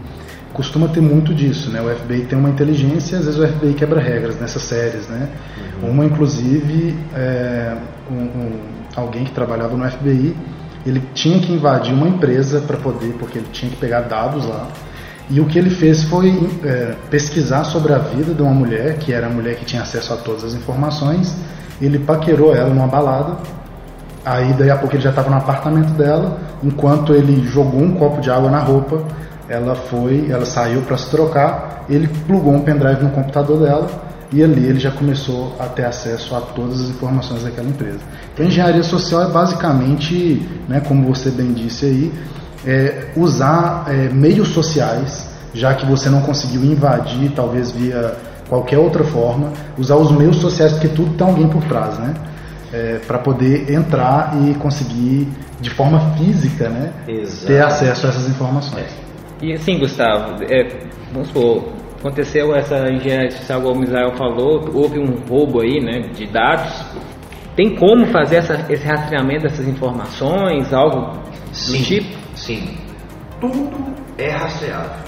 [0.53, 1.81] costuma ter muito disso, né?
[1.81, 5.29] O FBI tem uma inteligência, às vezes o FBI quebra regras nessas séries, né?
[5.81, 5.91] Uhum.
[5.91, 7.75] Uma, inclusive, é,
[8.09, 8.51] um, um,
[8.95, 10.35] alguém que trabalhava no FBI,
[10.85, 14.69] ele tinha que invadir uma empresa para poder, porque ele tinha que pegar dados lá.
[15.29, 19.11] E o que ele fez foi é, pesquisar sobre a vida de uma mulher, que
[19.11, 21.35] era a mulher que tinha acesso a todas as informações.
[21.81, 23.37] Ele paquerou ela numa balada.
[24.23, 26.37] Aí, daí a pouco, ele já estava no apartamento dela.
[26.63, 29.03] Enquanto ele jogou um copo de água na roupa,
[29.47, 33.87] ela foi, ela saiu para se trocar, ele plugou um pendrive no computador dela
[34.31, 37.99] e ali ele já começou a ter acesso a todas as informações daquela empresa.
[38.33, 42.13] Então, engenharia social é basicamente, né, como você bem disse aí,
[42.65, 48.15] é usar é, meios sociais, já que você não conseguiu invadir, talvez via
[48.49, 52.13] qualquer outra forma, usar os meios sociais, porque tudo tem alguém por trás, né?
[52.73, 55.29] É, para poder entrar e conseguir
[55.61, 56.91] de forma física, né,
[57.47, 58.93] ter acesso a essas informações.
[59.41, 60.67] E assim, Gustavo, é,
[61.13, 66.09] vamos supor, aconteceu essa engenharia social, como o Misael falou, houve um roubo aí, né,
[66.13, 66.85] de dados.
[67.55, 71.17] Tem como fazer essa, esse rastreamento dessas informações, algo
[71.53, 72.24] sim, do tipo?
[72.45, 72.77] Sim,
[73.41, 75.03] tudo é rastreável.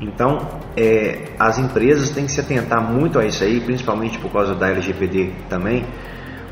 [0.00, 0.38] Então,
[0.74, 4.70] é, as empresas têm que se atentar muito a isso aí, principalmente por causa da
[4.70, 5.84] LGPD também,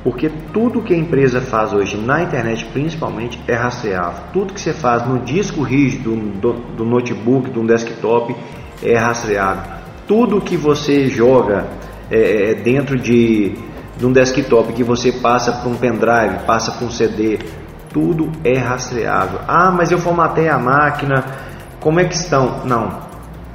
[0.04, 4.22] porque tudo que a empresa faz hoje na internet, principalmente, é rastreável.
[4.34, 8.36] Tudo que você faz no disco rígido do, do notebook, do desktop,
[8.82, 9.62] é rastreável.
[10.06, 11.66] Tudo que você joga
[12.10, 13.54] é, é, dentro de,
[13.96, 17.38] de um desktop, que você passa para um pendrive, passa para um CD,
[17.96, 19.40] tudo é rastreável.
[19.48, 21.24] Ah, mas eu formatei a máquina,
[21.80, 22.60] como é que estão?
[22.66, 23.00] Não,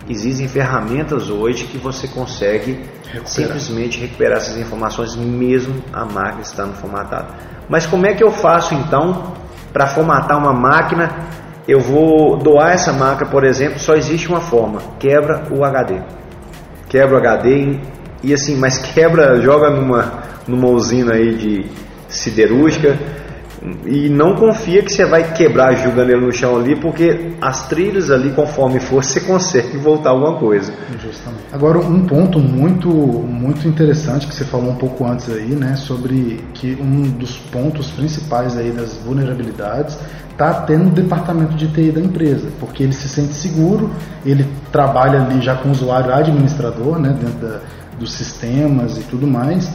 [0.10, 2.72] existem ferramentas hoje que você consegue
[3.04, 3.28] recuperar.
[3.28, 7.28] simplesmente recuperar essas informações mesmo a máquina estando formatada.
[7.70, 9.32] Mas como é que eu faço então
[9.72, 11.12] para formatar uma máquina?
[11.68, 16.02] Eu vou doar essa máquina, por exemplo, só existe uma forma: quebra o HD.
[16.90, 17.80] Quebra o HD
[18.24, 21.70] e assim, mas quebra, joga numa numa usina aí de
[22.10, 22.98] siderúrgica
[23.86, 28.10] e não confia que você vai quebrar jogando ele no chão ali, porque as trilhas
[28.10, 30.74] ali, conforme for, você consegue voltar alguma coisa.
[31.00, 31.44] Justamente.
[31.52, 36.44] Agora, um ponto muito, muito interessante que você falou um pouco antes aí, né, sobre
[36.56, 39.98] que um dos pontos principais aí das vulnerabilidades
[40.32, 43.92] está tendo o departamento de TI da empresa, porque ele se sente seguro,
[44.26, 47.60] ele trabalha ali já com o usuário administrador, né, dentro da,
[48.00, 49.72] dos sistemas e tudo mais,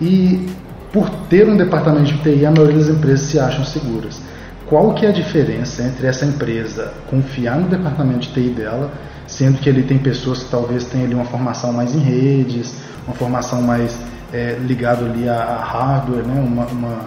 [0.00, 0.48] e
[0.94, 4.20] por ter um departamento de TI, a maioria das empresas se acham seguras.
[4.64, 8.92] Qual que é a diferença entre essa empresa confiar no departamento de TI dela,
[9.26, 12.76] sendo que ele tem pessoas que talvez tenham ali uma formação mais em redes,
[13.08, 13.98] uma formação mais
[14.32, 16.40] é, ligada ali a, a, hardware, né?
[16.40, 17.00] uma, uma,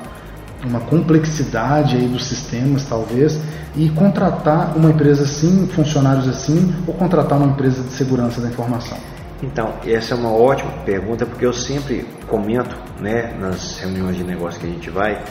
[0.66, 3.40] uma complexidade aí dos sistemas talvez,
[3.74, 8.98] e contratar uma empresa assim, funcionários assim, ou contratar uma empresa de segurança da informação?
[9.42, 14.60] Então, essa é uma ótima pergunta, porque eu sempre comento né, nas reuniões de negócio
[14.60, 15.22] que a gente vai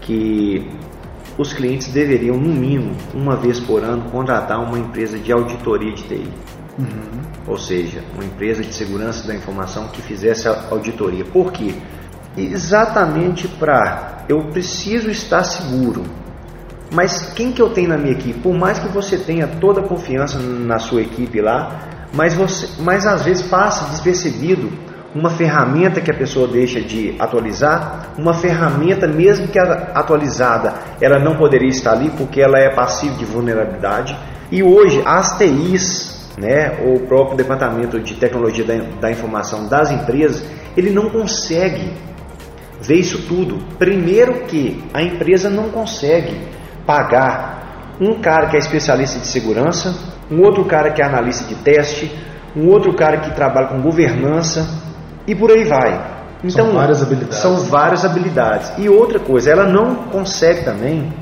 [0.00, 0.68] que
[1.38, 6.02] os clientes deveriam, no mínimo, uma vez por ano, contratar uma empresa de auditoria de
[6.02, 6.28] TI.
[6.78, 7.22] Uhum.
[7.46, 11.24] Ou seja, uma empresa de segurança da informação que fizesse a auditoria.
[11.24, 11.74] Por quê?
[12.36, 16.02] Exatamente para eu preciso estar seguro.
[16.90, 18.38] Mas quem que eu tenho na minha equipe?
[18.40, 23.06] Por mais que você tenha toda a confiança na sua equipe lá, mas, você, mas
[23.06, 24.70] às vezes passa despercebido
[25.14, 31.36] uma ferramenta que a pessoa deixa de atualizar, uma ferramenta mesmo que atualizada, ela não
[31.36, 34.16] poderia estar ali porque ela é passiva de vulnerabilidade.
[34.50, 40.42] E hoje as TIs, né, o próprio departamento de tecnologia da, da informação das empresas,
[40.76, 41.92] ele não consegue
[42.80, 43.58] ver isso tudo.
[43.78, 46.40] Primeiro que a empresa não consegue
[46.86, 47.61] pagar
[48.02, 49.94] um cara que é especialista de segurança,
[50.30, 52.10] um outro cara que é analista de teste,
[52.56, 54.68] um outro cara que trabalha com governança
[55.26, 56.12] e por aí vai.
[56.42, 57.38] Então, são várias habilidades.
[57.38, 58.72] São várias habilidades.
[58.78, 61.12] E outra coisa, ela não consegue também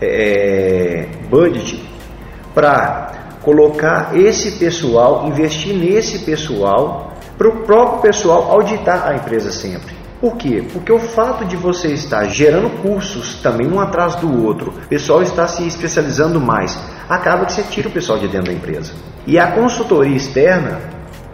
[0.00, 1.82] é, budget
[2.54, 9.99] para colocar esse pessoal, investir nesse pessoal, para o próprio pessoal auditar a empresa sempre.
[10.20, 10.62] Por quê?
[10.72, 15.22] Porque o fato de você estar gerando cursos também um atrás do outro, o pessoal
[15.22, 16.78] está se especializando mais,
[17.08, 18.92] acaba que você tira o pessoal de dentro da empresa.
[19.26, 20.78] E a consultoria externa,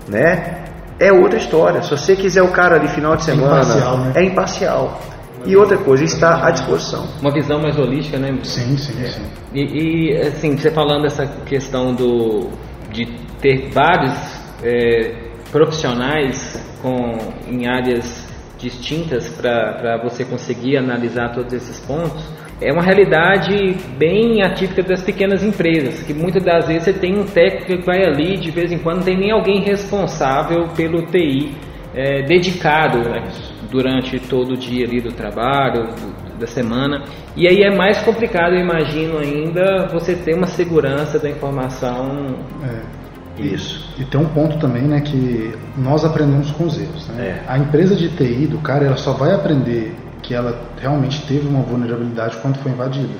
[0.06, 0.64] né,
[1.00, 1.82] é outra história.
[1.82, 3.98] Se você quiser o cara ali final de é semana, é imparcial.
[3.98, 4.12] Né?
[4.14, 5.00] É imparcial.
[5.44, 7.06] E outra coisa, está à disposição.
[7.20, 8.36] Uma visão mais holística, né?
[8.42, 9.22] Sim, sim, sim.
[9.54, 12.50] E, e assim, você falando essa questão do,
[12.92, 13.06] de
[13.40, 14.14] ter vários
[14.62, 15.14] é,
[15.52, 17.16] profissionais com,
[17.48, 18.25] em áreas
[18.58, 22.24] distintas para você conseguir analisar todos esses pontos,
[22.60, 27.24] é uma realidade bem atípica das pequenas empresas, que muitas das vezes você tem um
[27.24, 31.54] técnico que vai ali, de vez em quando não tem nem alguém responsável pelo TI
[31.94, 33.22] é, dedicado né,
[33.70, 37.04] durante todo o dia ali do trabalho, do, da semana.
[37.36, 42.36] E aí é mais complicado, eu imagino ainda, você ter uma segurança da informação.
[42.64, 43.05] É.
[43.38, 43.88] Isso.
[43.98, 47.06] E, tem um ponto também, né, que nós aprendemos com os erros.
[47.08, 47.24] Né?
[47.24, 47.42] É.
[47.46, 51.60] A empresa de TI do cara, ela só vai aprender que ela realmente teve uma
[51.62, 53.14] vulnerabilidade quando foi invadida.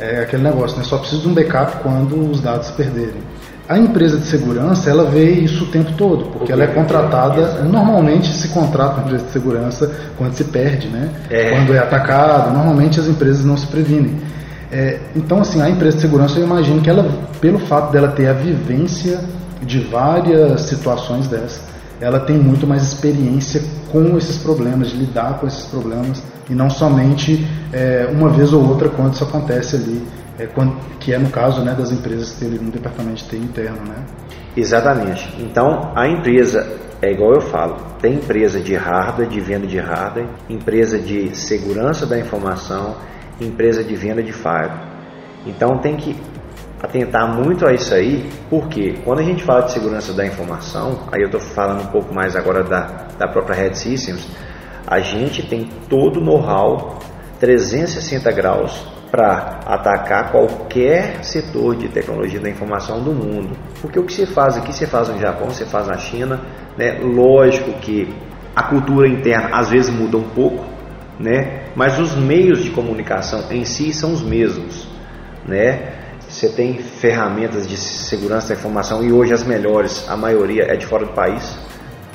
[0.00, 0.84] É aquele negócio, né?
[0.84, 3.20] Só precisa de um backup quando os dados se perderem.
[3.68, 8.26] A empresa de segurança, ela vê isso o tempo todo, porque ela é contratada, normalmente
[8.32, 11.08] se contrata uma empresa de segurança quando se perde, né?
[11.28, 11.50] É.
[11.50, 14.16] Quando é atacado, normalmente as empresas não se previnem.
[14.72, 17.08] É, então, assim, a empresa de segurança, eu imagino que ela,
[17.40, 19.20] pelo fato dela ter a vivência
[19.62, 21.60] de várias situações dessas,
[22.00, 26.70] ela tem muito mais experiência com esses problemas, de lidar com esses problemas, e não
[26.70, 30.02] somente é, uma vez ou outra quando isso acontece ali,
[30.38, 33.36] é, quando, que é no caso né, das empresas que tem um departamento de TI
[33.36, 33.78] interno.
[33.86, 34.04] Né?
[34.56, 35.28] Exatamente.
[35.38, 36.66] Então, a empresa,
[37.02, 42.06] é igual eu falo, tem empresa de hardware, de venda de hardware, empresa de segurança
[42.06, 42.96] da informação,
[43.40, 44.88] empresa de venda de firewall.
[45.46, 46.16] Então, tem que
[46.82, 51.20] atentar muito a isso aí, porque quando a gente fala de segurança da informação, aí
[51.20, 54.26] eu estou falando um pouco mais agora da, da própria Red Systems,
[54.86, 56.98] a gente tem todo o know-how
[57.38, 63.56] 360 graus para atacar qualquer setor de tecnologia da informação do mundo.
[63.80, 66.40] Porque o que se faz aqui, você faz no Japão, você faz na China,
[66.78, 67.00] né?
[67.02, 68.14] lógico que
[68.54, 70.64] a cultura interna às vezes muda um pouco,
[71.18, 71.64] né?
[71.74, 74.88] mas os meios de comunicação em si são os mesmos.
[75.46, 75.99] Né?
[76.40, 80.86] Você tem ferramentas de segurança da informação e hoje as melhores, a maioria é de
[80.86, 81.58] fora do país,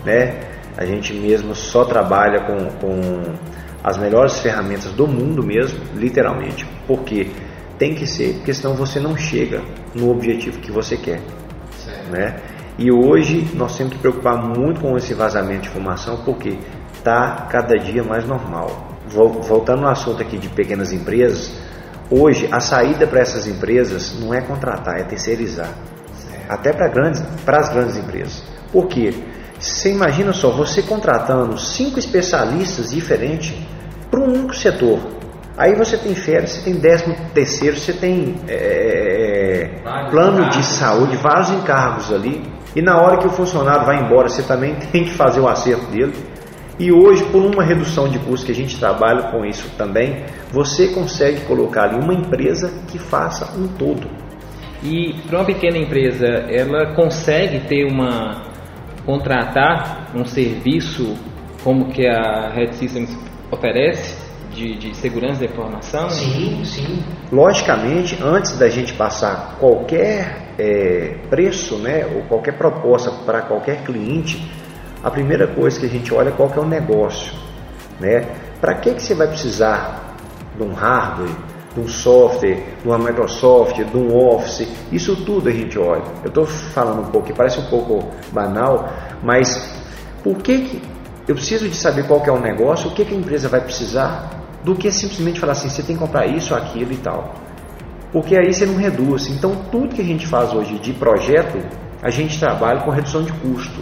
[0.04, 0.40] né?
[0.76, 3.36] A gente mesmo só trabalha com, com
[3.84, 7.30] as melhores ferramentas do mundo mesmo, literalmente, porque
[7.78, 9.62] tem que ser, porque senão você não chega
[9.94, 11.22] no objetivo que você quer,
[11.78, 12.10] certo.
[12.10, 12.40] né?
[12.80, 16.58] E hoje nós temos que preocupar muito com esse vazamento de informação, porque
[16.96, 18.98] está cada dia mais normal.
[19.08, 21.54] Voltando ao assunto aqui de pequenas empresas,
[22.10, 25.70] Hoje, a saída para essas empresas não é contratar, é terceirizar.
[26.48, 28.44] Até para grandes, as grandes empresas.
[28.72, 29.14] Por quê?
[29.60, 33.56] Você imagina só, você contratando cinco especialistas diferentes
[34.12, 35.00] para um único setor.
[35.58, 41.16] Aí você tem férias, você tem décimo terceiro, você tem é, é plano de saúde,
[41.18, 42.44] vários encargos ali.
[42.76, 45.86] E na hora que o funcionário vai embora, você também tem que fazer o acerto
[45.86, 46.14] dele.
[46.78, 50.90] E hoje, por uma redução de custos que a gente trabalha com isso também, você
[50.90, 54.10] consegue colocar ali uma empresa que faça um todo.
[54.84, 58.44] E para uma pequena empresa, ela consegue ter uma
[59.06, 61.16] contratar um serviço
[61.64, 63.18] como que a Red Systems
[63.52, 64.18] oferece
[64.52, 66.10] de, de segurança da informação?
[66.10, 67.04] Sim, sim.
[67.32, 74.42] Logicamente, antes da gente passar qualquer é, preço, né, ou qualquer proposta para qualquer cliente,
[75.06, 77.32] a primeira coisa que a gente olha é qual que é o negócio,
[78.00, 78.28] né?
[78.60, 80.16] Para que que você vai precisar
[80.58, 81.30] de um hardware,
[81.76, 84.68] de um software, de uma Microsoft, de um Office?
[84.92, 86.02] Isso tudo a gente olha.
[86.24, 88.92] Eu estou falando um pouco, parece um pouco banal,
[89.22, 89.80] mas
[90.24, 90.82] por que que
[91.28, 93.62] eu preciso de saber qual que é o negócio, o que que a empresa vai
[93.62, 94.32] precisar,
[94.64, 97.36] do que simplesmente falar assim, você tem que comprar isso, aquilo e tal.
[98.12, 99.28] Porque aí você não reduz.
[99.28, 101.60] Então tudo que a gente faz hoje de projeto,
[102.02, 103.82] a gente trabalha com redução de custo.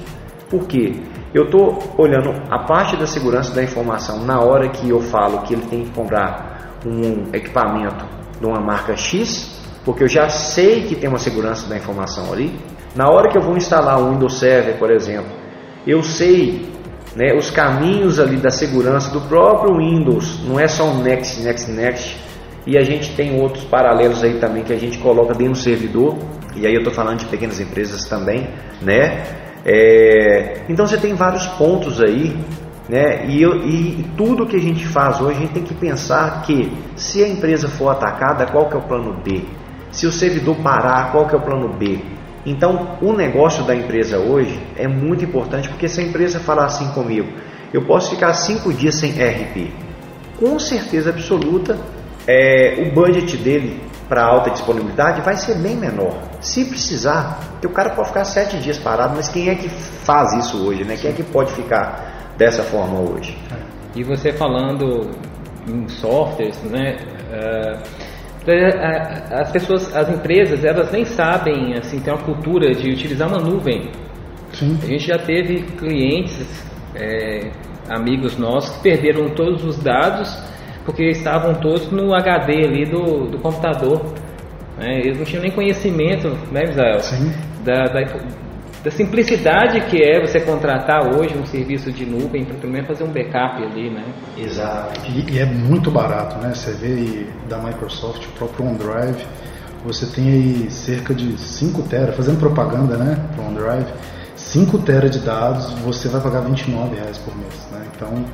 [0.53, 0.93] Por quê?
[1.33, 5.55] Eu estou olhando a parte da segurança da informação na hora que eu falo que
[5.55, 8.05] ele tem que comprar um equipamento
[8.39, 12.55] de uma marca X, porque eu já sei que tem uma segurança da informação ali.
[12.95, 15.31] Na hora que eu vou instalar um Windows Server, por exemplo,
[15.87, 16.71] eu sei
[17.15, 21.71] né, os caminhos ali da segurança do próprio Windows, não é só um Next, Next,
[21.71, 22.15] Next.
[22.67, 26.15] E a gente tem outros paralelos aí também que a gente coloca dentro do servidor.
[26.55, 28.47] E aí eu estou falando de pequenas empresas também,
[28.83, 29.41] né?
[29.65, 32.35] É, então você tem vários pontos aí,
[32.89, 33.25] né?
[33.27, 37.23] E, e, tudo que a gente faz hoje, a gente tem que pensar que se
[37.23, 39.43] a empresa for atacada, qual que é o plano B?
[39.91, 41.99] Se o servidor parar, qual que é o plano B?
[42.45, 46.89] Então, o negócio da empresa hoje é muito importante porque se a empresa falar assim
[46.89, 47.29] comigo,
[47.71, 49.71] eu posso ficar cinco dias sem RP.
[50.37, 51.77] Com certeza absoluta,
[52.27, 56.32] é, o budget dele para alta disponibilidade vai ser bem menor.
[56.43, 60.67] Se precisar, o cara pode ficar sete dias parado, mas quem é que faz isso
[60.67, 60.97] hoje, né?
[60.97, 63.37] Quem é que pode ficar dessa forma hoje?
[63.95, 65.09] E você falando
[65.67, 66.97] em softwares, né?
[67.31, 68.03] Uh,
[69.31, 73.89] as pessoas, as empresas, elas nem sabem, assim, tem uma cultura de utilizar uma nuvem.
[74.51, 74.77] Sim.
[74.83, 76.45] A gente já teve clientes,
[76.93, 77.51] é,
[77.89, 80.37] amigos nossos, que perderam todos os dados
[80.85, 84.01] porque estavam todos no HD ali do, do computador.
[84.83, 84.99] Né?
[84.99, 86.61] Eles não tinham nem conhecimento, né?
[86.99, 87.31] Sim.
[87.63, 88.01] Da, da,
[88.83, 93.11] da, simplicidade que é você contratar hoje um serviço de nuvem para menos fazer um
[93.13, 94.03] backup ali, né?
[94.37, 94.99] Exato.
[95.09, 96.53] E, e, é muito barato, né?
[96.53, 99.25] Você vê aí da Microsoft, o próprio OneDrive,
[99.85, 103.93] você tem aí cerca de 5 tera, fazendo propaganda, né, para o OneDrive,
[104.35, 107.85] 5 tera de dados, você vai pagar 29 reais por mês, né?
[107.95, 108.25] Então,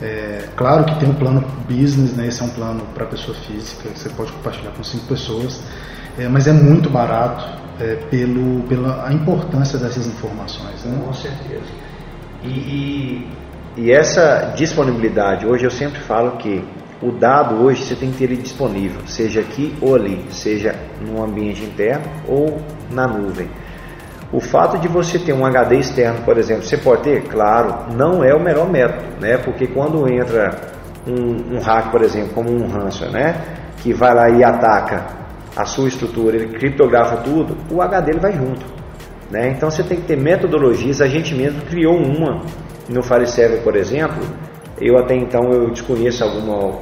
[0.00, 2.28] é, claro que tem um plano business, né?
[2.28, 5.60] Esse é um plano para pessoa física, você pode compartilhar com cinco pessoas,
[6.16, 7.44] é, mas é muito barato
[7.80, 10.84] é, pelo, pela a importância dessas informações.
[10.84, 11.00] Né?
[11.04, 11.66] Com certeza.
[12.44, 13.28] E, e,
[13.76, 16.64] e, essa disponibilidade, hoje eu sempre falo que
[17.02, 21.22] o dado hoje você tem que ter ele disponível, seja aqui ou ali, seja no
[21.22, 22.60] ambiente interno ou
[22.92, 23.48] na nuvem.
[24.30, 28.22] O fato de você ter um HD externo, por exemplo, você pode ter, claro, não
[28.22, 29.38] é o melhor método, né?
[29.38, 30.54] Porque quando entra
[31.06, 33.44] um, um hack, por exemplo, como um ransomware, né?
[33.82, 35.06] Que vai lá e ataca
[35.56, 38.66] a sua estrutura, ele criptografa tudo, o HD ele vai junto,
[39.30, 39.48] né?
[39.48, 41.00] Então você tem que ter metodologias.
[41.00, 42.42] A gente mesmo criou uma
[42.86, 44.22] no FileServer, por exemplo.
[44.78, 46.80] Eu até então eu desconheço alguma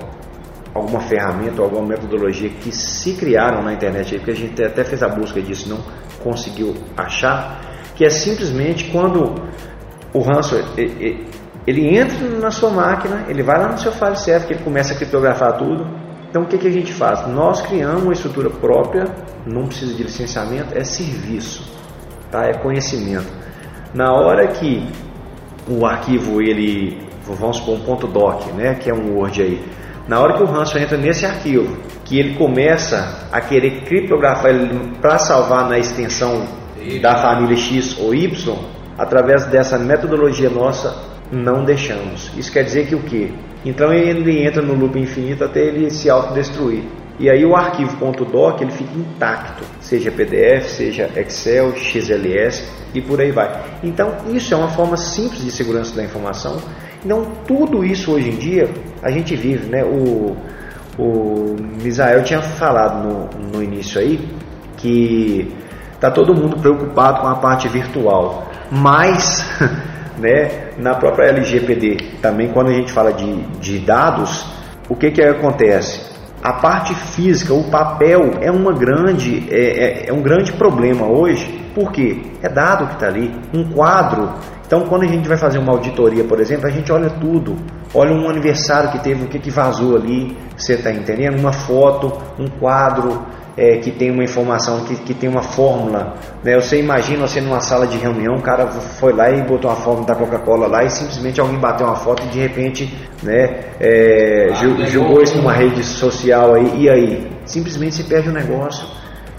[0.77, 5.09] alguma ferramenta alguma metodologia que se criaram na internet, porque a gente até fez a
[5.09, 5.79] busca disso, não
[6.23, 7.61] conseguiu achar,
[7.95, 9.35] que é simplesmente quando
[10.13, 10.67] o ransomware
[11.67, 14.95] ele entra na sua máquina, ele vai lá no seu file server, que ele começa
[14.95, 15.85] a criptografar tudo.
[16.31, 17.27] Então o que, que a gente faz?
[17.27, 19.05] Nós criamos uma estrutura própria,
[19.45, 21.69] não precisa de licenciamento, é serviço,
[22.31, 22.45] tá?
[22.45, 23.27] é conhecimento.
[23.93, 24.89] Na hora que
[25.69, 29.65] o arquivo ele, vamos supor um ponto doc, né, que é um Word aí,
[30.09, 34.93] na hora que o ransomware entra nesse arquivo, que ele começa a querer criptografar ele
[35.01, 36.47] para salvar na extensão
[37.01, 38.57] da família X ou Y,
[38.97, 40.97] através dessa metodologia nossa,
[41.33, 42.31] não deixamos.
[42.37, 43.33] Isso quer dizer que o quê?
[43.65, 46.85] Então ele entra no loop infinito até ele se autodestruir.
[47.19, 47.97] E aí o arquivo
[48.31, 53.51] .doc ele fica intacto, seja PDF, seja Excel, XLS e por aí vai.
[53.83, 56.61] Então isso é uma forma simples de segurança da informação
[57.07, 58.69] então, tudo isso hoje em dia
[59.07, 59.85] a gente vive, né?
[59.85, 60.37] O,
[60.99, 64.29] o Misael tinha falado no, no início aí
[64.77, 65.55] que
[66.01, 69.49] tá todo mundo preocupado com a parte virtual, mas
[70.19, 74.45] né, na própria LGPD também quando a gente fala de, de dados,
[74.89, 76.15] o que que acontece?
[76.43, 81.65] A parte física, o papel é uma grande é, é, é um grande problema hoje,
[81.75, 84.35] porque é dado que está ali, um quadro
[84.67, 87.57] então, quando a gente vai fazer uma auditoria, por exemplo, a gente olha tudo.
[87.95, 91.39] Olha um aniversário que teve, o que, que vazou ali, você está entendendo?
[91.39, 93.25] Uma foto, um quadro
[93.57, 96.15] é, que tem uma informação, que, que tem uma fórmula.
[96.45, 96.55] Né?
[96.61, 100.07] Você imagina você numa sala de reunião, o cara foi lá e botou uma fórmula
[100.07, 104.87] da Coca-Cola lá e simplesmente alguém bateu uma foto e de repente né, é, ah,
[104.91, 107.31] jogou isso numa rede social aí, e aí?
[107.47, 108.87] Simplesmente se perde o negócio.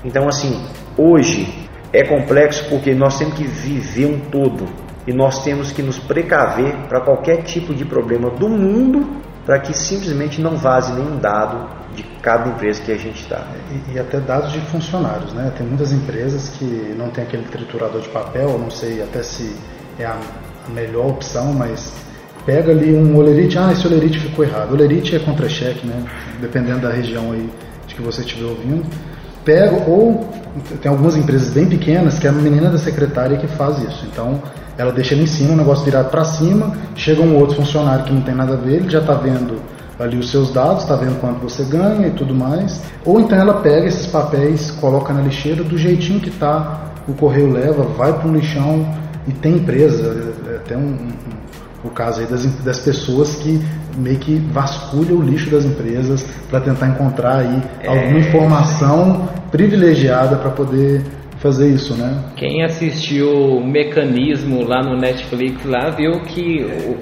[0.04, 0.66] Então, assim,
[0.98, 5.98] hoje é complexo porque nós temos que viver um todo e nós temos que nos
[5.98, 9.08] precaver para qualquer tipo de problema do mundo
[9.46, 13.48] para que simplesmente não vaze nenhum dado de cada empresa que a gente está.
[13.72, 15.54] E, e, até dados de funcionários, né?
[15.58, 16.66] Tem muitas empresas que
[16.98, 19.56] não tem aquele triturador de papel, não sei até se
[19.98, 20.20] é a,
[20.68, 21.94] a melhor opção, mas
[22.46, 24.74] pega ali um olerite, ah, esse olerite ficou errado.
[24.74, 26.04] Olerite é contra-cheque, né?
[26.42, 27.50] Dependendo da região aí
[27.88, 28.86] de que você estiver ouvindo.
[29.48, 30.30] Pega, ou
[30.82, 34.06] tem algumas empresas bem pequenas que é a menina da secretária que faz isso.
[34.12, 34.42] Então,
[34.78, 38.12] ela deixa ele em cima, o negócio virado para cima, chega um outro funcionário que
[38.12, 39.62] não tem nada a ver, ele já está vendo
[39.98, 42.82] ali os seus dados, está vendo quanto você ganha e tudo mais.
[43.06, 47.50] Ou então ela pega esses papéis, coloca na lixeira do jeitinho que tá, o correio
[47.50, 48.86] leva, vai para um lixão
[49.26, 51.12] e tem empresa, é, tem um, um,
[51.88, 53.62] o caso aí das, das pessoas que
[53.98, 57.88] meio que vasculham o lixo das empresas para tentar encontrar aí é...
[57.88, 61.04] alguma informação privilegiada para poder
[61.40, 62.24] fazer isso, né?
[62.36, 66.98] Quem assistiu o Mecanismo lá no Netflix lá viu que o,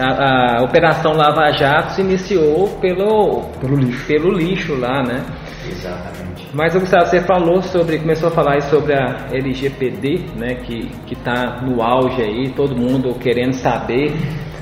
[0.00, 4.06] a, a, Operação Lava Jato se iniciou pelo, pelo, lixo.
[4.06, 5.22] pelo lixo lá, né?
[5.68, 6.48] Exatamente.
[6.54, 10.54] Mas Gustavo, você falou sobre, começou a falar sobre a LGPD, né?
[10.54, 14.12] Que que está no auge aí, todo mundo querendo saber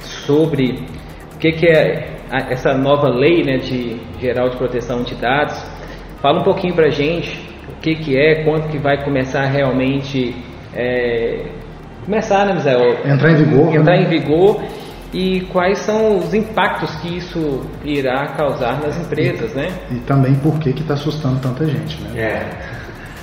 [0.00, 0.84] sobre
[1.34, 2.14] o que, que é
[2.50, 5.54] essa nova lei né, de geral de proteção de dados.
[6.20, 10.34] Fala um pouquinho para a gente o que, que é, quando que vai começar realmente
[10.74, 11.46] é,
[12.04, 12.98] começar, né, Misael?
[13.04, 13.74] Entrar em vigor.
[13.74, 14.02] Entrar né?
[14.02, 14.62] em vigor
[15.12, 19.68] e quais são os impactos que isso irá causar nas empresas, e, né?
[19.90, 22.20] E também por que está assustando tanta gente, né?
[22.20, 22.74] É.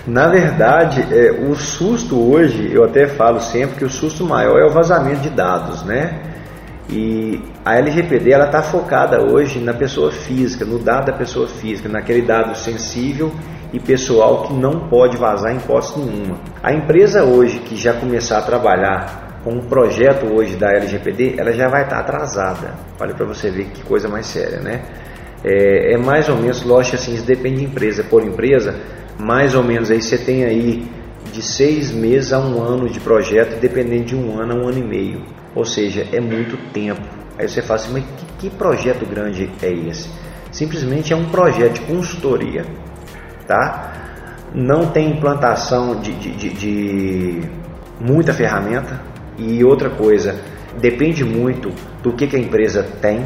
[0.08, 4.66] Na verdade, é, o susto hoje, eu até falo sempre que o susto maior é
[4.66, 6.20] o vazamento de dados, né?
[6.90, 11.88] E a LGPD ela está focada hoje na pessoa física, no dado da pessoa física,
[11.88, 13.32] naquele dado sensível
[13.72, 16.38] e pessoal que não pode vazar em hipótese nenhuma.
[16.62, 21.52] A empresa hoje que já começar a trabalhar com um projeto hoje da LGPD, ela
[21.52, 22.74] já vai estar tá atrasada.
[23.00, 24.82] Olha para você ver que coisa mais séria, né?
[25.44, 28.76] É, é mais ou menos, lógico assim, isso depende de empresa por empresa,
[29.18, 30.88] mais ou menos aí você tem aí
[31.32, 34.78] de seis meses a um ano de projeto, dependendo de um ano a um ano
[34.78, 35.22] e meio.
[35.56, 37.02] Ou seja, é muito tempo.
[37.38, 40.10] Aí você fala assim, mas que, que projeto grande é esse?
[40.52, 42.66] Simplesmente é um projeto de consultoria,
[43.48, 43.94] tá?
[44.54, 47.50] Não tem implantação de, de, de, de
[48.00, 49.02] muita ferramenta.
[49.38, 50.40] E outra coisa,
[50.80, 51.72] depende muito
[52.04, 53.26] do que, que a empresa tem,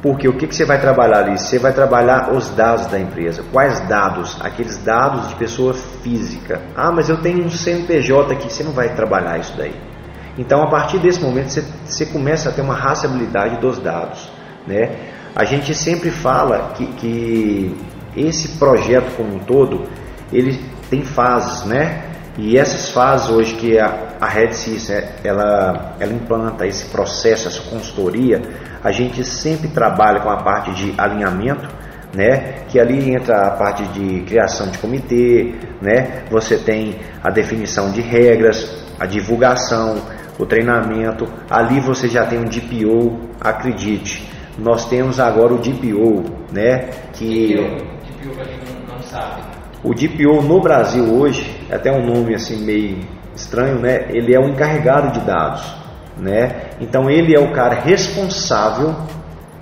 [0.00, 1.38] porque o que, que você vai trabalhar ali?
[1.38, 3.44] Você vai trabalhar os dados da empresa.
[3.52, 4.36] Quais dados?
[4.40, 6.60] Aqueles dados de pessoa física.
[6.74, 9.91] Ah, mas eu tenho um CNPJ aqui, você não vai trabalhar isso daí.
[10.38, 14.30] Então, a partir desse momento, você, você começa a ter uma rastreabilidade dos dados.
[14.66, 14.96] Né?
[15.34, 17.76] A gente sempre fala que, que
[18.16, 19.88] esse projeto como um todo,
[20.32, 20.60] ele
[20.90, 22.04] tem fases, né?
[22.38, 27.62] E essas fases hoje que a, a Red System, ela, ela implanta esse processo, essa
[27.68, 28.40] consultoria,
[28.82, 31.68] a gente sempre trabalha com a parte de alinhamento,
[32.14, 32.64] né?
[32.68, 36.24] Que ali entra a parte de criação de comitê, né?
[36.30, 39.96] Você tem a definição de regras, a divulgação,
[40.38, 41.28] o treinamento.
[41.50, 44.28] Ali você já tem um DPO, acredite.
[44.58, 46.90] Nós temos agora o DPO, né?
[47.12, 49.42] Que DPO, DPO para quem não, não sabe.
[49.82, 52.98] O DPO no Brasil hoje, é até um nome assim meio
[53.34, 54.06] estranho, né?
[54.10, 55.82] Ele é o encarregado de dados
[56.16, 56.70] né?
[56.80, 58.94] Então ele é o cara responsável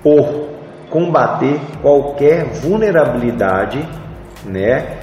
[0.03, 0.49] por
[0.89, 3.87] combater qualquer vulnerabilidade,
[4.43, 4.97] né,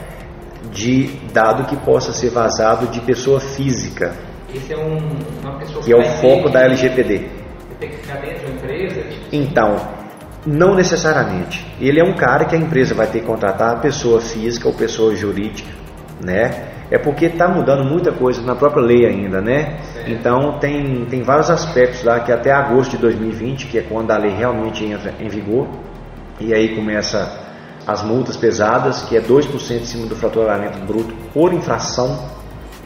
[0.70, 4.12] de dado que possa ser vazado de pessoa física.
[4.54, 4.98] Esse é um,
[5.42, 7.28] uma pessoa que, que é o foco da LGPD.
[7.78, 9.00] Tem que ficar dentro de uma empresa?
[9.02, 9.26] Tipo...
[9.32, 9.76] Então,
[10.46, 11.66] não necessariamente.
[11.80, 15.14] Ele é um cara que a empresa vai ter que contratar pessoa física ou pessoa
[15.14, 15.70] jurídica,
[16.20, 16.76] né?
[16.90, 19.78] é porque está mudando muita coisa na própria lei ainda, né?
[20.06, 24.16] Então tem, tem vários aspectos lá que até agosto de 2020, que é quando a
[24.16, 25.68] lei realmente entra em vigor,
[26.40, 27.46] e aí começa
[27.86, 32.37] as multas pesadas, que é 2% em cima do faturamento bruto por infração.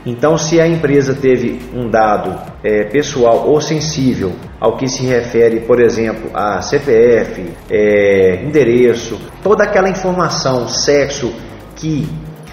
[0.04, 5.60] Então, se a empresa teve um dado é, pessoal ou sensível ao que se refere,
[5.60, 11.32] por exemplo, a CPF, é, endereço, toda aquela informação, sexo
[11.76, 12.08] que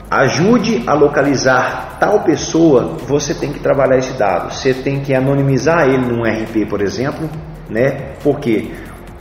[0.09, 4.53] ajude a localizar tal pessoa, você tem que trabalhar esse dado.
[4.53, 7.29] Você tem que anonimizar ele num RP, por exemplo,
[7.69, 8.13] né?
[8.23, 8.71] Porque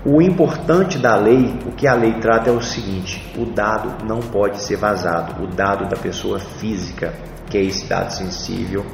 [0.05, 4.21] o importante da lei, o que a lei trata é o seguinte: o dado não
[4.21, 7.13] pode ser vazado, o dado da pessoa física,
[7.49, 8.85] que é esse dado sensível,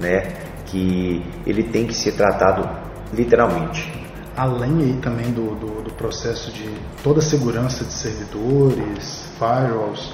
[0.00, 0.32] né?
[0.66, 2.68] Que ele tem que ser tratado
[3.12, 3.92] literalmente.
[4.36, 6.68] Além aí também do, do, do processo de
[7.02, 10.12] toda a segurança de servidores, firewalls,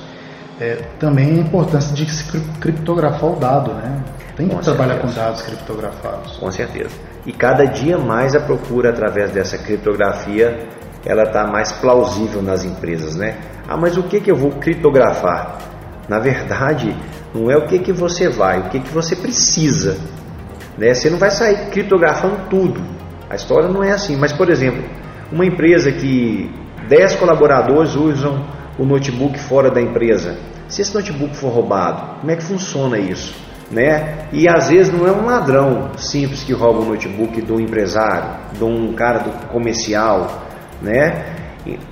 [0.61, 2.24] é, também a importância de se
[2.61, 4.05] criptografar o dado, né?
[4.36, 5.14] Tem que com trabalhar certeza.
[5.14, 6.36] com dados criptografados.
[6.36, 6.90] Com certeza.
[7.26, 10.68] E cada dia mais a procura através dessa criptografia
[11.05, 13.36] ela está mais plausível nas empresas, né?
[13.68, 15.59] Ah, mas o que que eu vou criptografar?
[16.09, 16.95] Na verdade,
[17.35, 19.97] não é o que que você vai, o que que você precisa,
[20.76, 20.95] né?
[20.95, 22.80] Você não vai sair criptografando tudo.
[23.28, 24.16] A história não é assim.
[24.16, 24.85] Mas por exemplo,
[25.30, 26.51] uma empresa que
[26.89, 28.45] 10 colaboradores usam
[28.78, 30.37] o notebook fora da empresa.
[30.68, 33.35] Se esse notebook for roubado, como é que funciona isso?
[33.70, 34.26] Né?
[34.33, 38.64] E às vezes não é um ladrão simples que rouba o notebook do empresário, de
[38.64, 40.45] um cara do comercial,
[40.83, 41.41] né?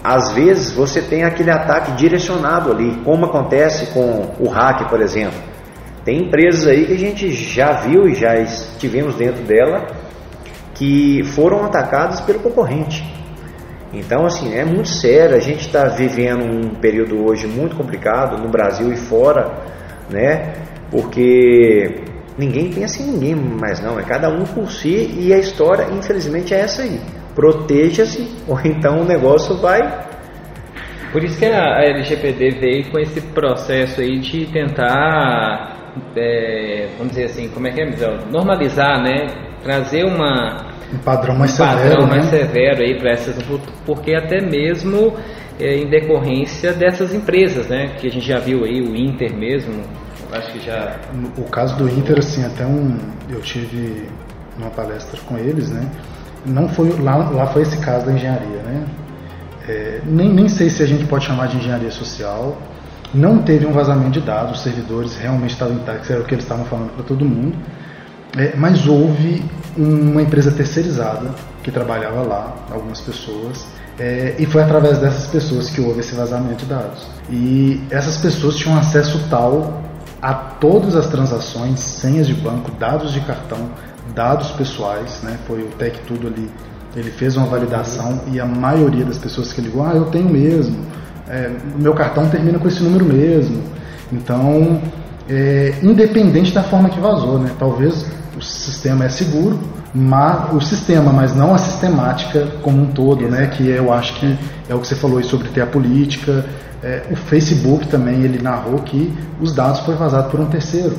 [0.03, 5.39] Às vezes você tem aquele ataque direcionado ali, como acontece com o hack, por exemplo.
[6.05, 9.87] Tem empresas aí que a gente já viu e já estivemos dentro dela
[10.75, 13.05] que foram atacadas pelo concorrente.
[13.93, 15.37] Então, assim, é muito sério.
[15.37, 19.53] A gente está vivendo um período hoje muito complicado no Brasil e fora,
[20.09, 20.55] né?
[20.91, 22.03] Porque
[22.39, 23.99] ninguém pensa em ninguém mais, não.
[23.99, 27.01] É cada um por si e a história, infelizmente, é essa aí.
[27.35, 29.81] Proteja-se ou então o negócio vai.
[31.13, 35.77] Por isso que a LGPD veio com esse processo aí de tentar,
[36.17, 37.91] é, vamos dizer assim, como é que é,
[38.31, 39.27] normalizar, né?
[39.63, 42.17] Trazer uma um padrão mais um severo, padrão né?
[42.17, 43.37] mais severo aí para essas,
[43.87, 45.17] porque até mesmo
[45.59, 47.95] é, em decorrência dessas empresas, né?
[47.99, 49.83] Que a gente já viu aí o Inter mesmo,
[50.33, 50.97] acho que já
[51.37, 52.97] O caso do Inter, assim, até um.
[53.29, 54.09] Eu tive
[54.59, 55.89] uma palestra com eles, né?
[56.45, 56.91] Não foi.
[57.01, 58.87] Lá, lá foi esse caso da engenharia, né?
[59.69, 62.57] É, nem, nem sei se a gente pode chamar de engenharia social.
[63.13, 66.45] Não teve um vazamento de dados, os servidores realmente estavam intactos, era o que eles
[66.45, 67.57] estavam falando para todo mundo.
[68.37, 69.45] É, mas houve
[69.77, 71.31] uma empresa terceirizada
[71.63, 73.67] que trabalhava lá, algumas pessoas,
[73.99, 77.07] é, e foi através dessas pessoas que houve esse vazamento de dados.
[77.29, 79.83] E essas pessoas tinham acesso tal
[80.23, 83.71] a todas as transações, senhas de banco, dados de cartão,
[84.15, 85.39] dados pessoais, né?
[85.47, 86.51] Foi o Tech Tudo ali.
[86.97, 90.77] Ele fez uma validação e a maioria das pessoas que ligou, ah, eu tenho mesmo,
[91.29, 93.63] é, meu cartão termina com esse número mesmo.
[94.13, 94.83] Então,
[95.29, 97.53] é, independente da forma que vazou, né?
[97.57, 98.05] Talvez
[98.37, 99.61] o sistema é seguro,
[99.95, 103.47] mas o sistema, mas não a sistemática como um todo, né?
[103.47, 104.37] Que eu acho que
[104.69, 106.45] é o que você falou aí sobre ter a política.
[106.83, 110.97] É, o Facebook também ele narrou que os dados foram vazados por um terceiro.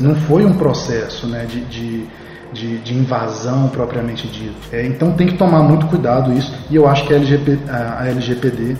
[0.00, 1.44] Não foi um processo, né?
[1.44, 2.06] De, de,
[2.52, 4.56] de, de invasão propriamente dito.
[4.72, 6.52] É, então tem que tomar muito cuidado isso.
[6.70, 8.76] E eu acho que a, LGP, a, a LGPD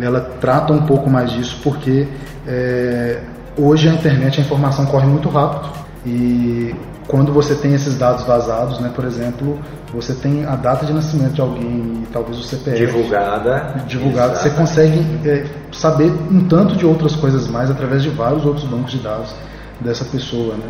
[0.00, 2.06] ela trata um pouco mais disso porque
[2.46, 3.22] é,
[3.56, 5.72] hoje a internet a informação corre muito rápido
[6.04, 6.74] e
[7.08, 9.58] quando você tem esses dados vazados, né, por exemplo,
[9.92, 13.84] você tem a data de nascimento de alguém e talvez o CPF Divulgada.
[13.86, 18.64] divulgado, você consegue é, saber um tanto de outras coisas mais através de vários outros
[18.64, 19.32] bancos de dados
[19.80, 20.68] dessa pessoa, né?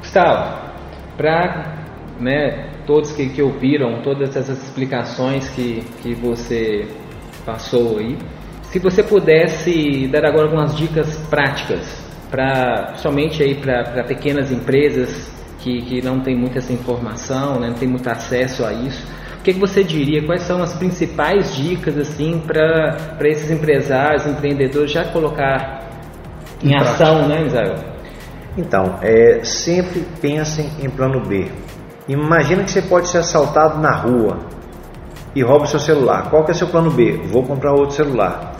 [0.00, 0.69] Gustavo,
[1.20, 1.84] para
[2.18, 6.88] né, todos que, que ouviram todas essas explicações que, que você
[7.44, 8.16] passou aí,
[8.62, 15.82] se você pudesse dar agora algumas dicas práticas para somente aí para pequenas empresas que,
[15.82, 19.06] que não tem muita essa informação, né, não tem muito acesso a isso,
[19.38, 20.24] o que, que você diria?
[20.24, 25.86] Quais são as principais dicas assim para esses empresários, empreendedores já colocar
[26.62, 27.89] em Em ação, né, Misael?
[28.56, 31.50] Então, é, sempre pensem em plano B.
[32.08, 34.38] Imagina que você pode ser assaltado na rua
[35.34, 36.28] e rouba o seu celular.
[36.30, 37.20] Qual que é o seu plano B?
[37.26, 38.56] Vou comprar outro celular.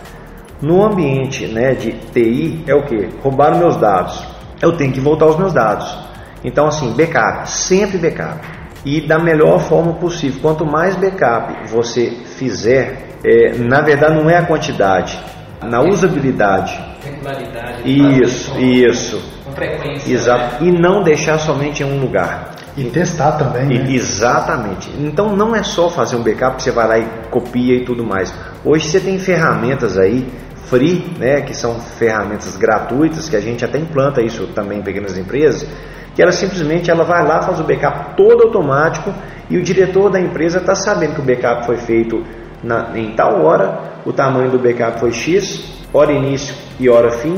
[0.61, 3.09] No ambiente né, de TI é o que?
[3.21, 4.25] Roubaram meus dados.
[4.61, 5.97] Eu tenho que voltar os meus dados.
[6.43, 8.39] Então, assim, backup, sempre backup.
[8.85, 10.39] E da melhor forma possível.
[10.41, 15.19] Quanto mais backup você fizer, é, na verdade não é a quantidade,
[15.61, 16.79] na usabilidade.
[17.03, 17.81] Regularidade.
[17.85, 19.40] Isso, isso.
[19.51, 20.11] Com frequência.
[20.13, 20.63] Exato.
[20.63, 22.51] E não deixar somente em um lugar.
[22.77, 23.85] E testar também, né?
[23.89, 24.89] E- Exatamente.
[24.99, 28.03] Então não é só fazer um backup que você vai lá e copia e tudo
[28.05, 28.33] mais.
[28.63, 30.25] Hoje você tem ferramentas aí
[30.67, 35.17] free, né, que são ferramentas gratuitas que a gente até implanta isso também em pequenas
[35.17, 35.67] empresas,
[36.15, 39.13] que ela simplesmente ela vai lá faz o backup todo automático
[39.49, 42.23] e o diretor da empresa está sabendo que o backup foi feito
[42.63, 45.61] na- em tal hora, o tamanho do backup foi X,
[45.93, 47.37] hora início e hora fim,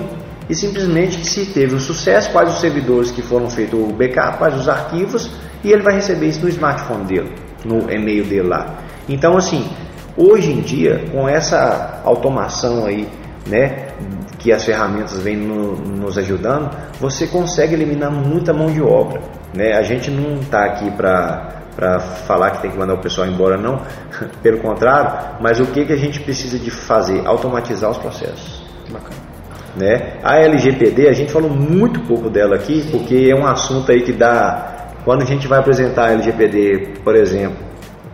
[0.49, 4.55] e simplesmente se teve um sucesso, quais os servidores que foram feitos o backup, quais
[4.55, 5.29] os arquivos,
[5.63, 7.33] e ele vai receber isso no smartphone dele,
[7.63, 8.79] no e-mail dele lá.
[9.07, 9.69] Então, assim,
[10.17, 13.07] hoje em dia, com essa automação aí,
[13.47, 13.87] né,
[14.37, 16.69] que as ferramentas vêm no- nos ajudando,
[16.99, 19.21] você consegue eliminar muita mão de obra.
[19.53, 19.73] Né?
[19.73, 23.57] A gente não está aqui para para falar que tem que mandar o pessoal embora,
[23.57, 23.81] não.
[24.43, 27.25] Pelo contrário, mas o que, que a gente precisa de fazer?
[27.25, 28.63] Automatizar os processos.
[28.91, 29.22] Bacana.
[29.75, 30.19] Né?
[30.23, 34.11] A LGPD, a gente falou muito pouco dela aqui, porque é um assunto aí que
[34.11, 34.89] dá.
[35.03, 37.57] Quando a gente vai apresentar a LGPD, por exemplo,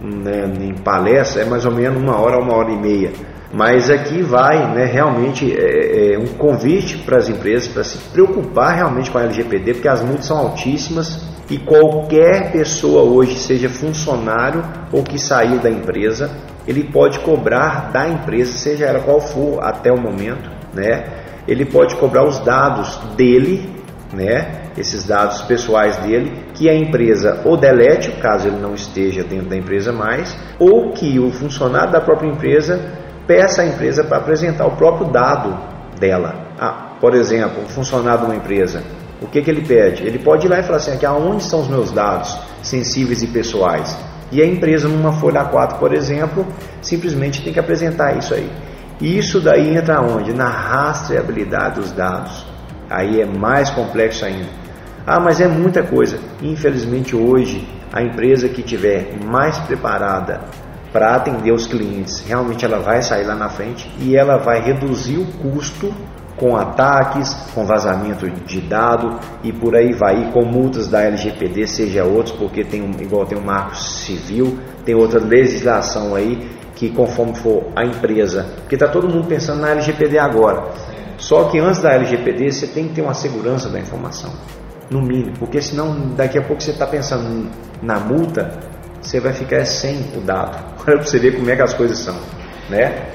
[0.01, 3.11] né, em palestra, é mais ou menos uma hora, uma hora e meia.
[3.51, 8.75] Mas aqui vai né, realmente é, é um convite para as empresas para se preocupar
[8.75, 14.63] realmente com a LGPD, porque as multas são altíssimas e qualquer pessoa hoje, seja funcionário
[14.91, 16.29] ou que saiu da empresa,
[16.67, 21.05] ele pode cobrar da empresa, seja ela qual for até o momento, né?
[21.49, 23.67] Ele pode cobrar os dados dele,
[24.13, 24.69] né?
[24.77, 29.57] Esses dados pessoais dele, que a empresa ou delete, caso ele não esteja dentro da
[29.57, 32.79] empresa mais, ou que o funcionário da própria empresa
[33.25, 35.57] peça à empresa para apresentar o próprio dado
[35.99, 36.53] dela.
[36.59, 38.83] Ah, por exemplo, um funcionário de uma empresa,
[39.19, 40.05] o que, que ele pede?
[40.05, 43.27] Ele pode ir lá e falar assim, aqui, aonde estão os meus dados sensíveis e
[43.27, 43.97] pessoais?
[44.31, 46.45] E a empresa, numa folha A4, por exemplo,
[46.79, 48.49] simplesmente tem que apresentar isso aí.
[49.01, 50.33] Isso daí entra onde?
[50.33, 52.45] Na rastreabilidade dos dados.
[52.89, 54.49] Aí é mais complexo ainda.
[55.07, 56.19] Ah, mas é muita coisa.
[56.41, 60.41] Infelizmente hoje, a empresa que tiver mais preparada
[60.91, 65.17] para atender os clientes, realmente ela vai sair lá na frente e ela vai reduzir
[65.17, 65.93] o custo
[66.35, 71.67] com ataques, com vazamento de dado e por aí vai, e com multas da LGPD,
[71.67, 76.89] seja outros, porque tem um, igual tem um marco civil, tem outra legislação aí que
[76.89, 80.71] conforme for a empresa, porque está todo mundo pensando na LGPD agora.
[81.17, 84.31] Só que antes da LGPD você tem que ter uma segurança da informação,
[84.89, 87.49] no mínimo, porque senão daqui a pouco você está pensando
[87.81, 88.49] na multa,
[89.01, 90.57] você vai ficar sem o dado.
[90.81, 92.15] Para você ver como é que as coisas são,
[92.69, 93.11] né?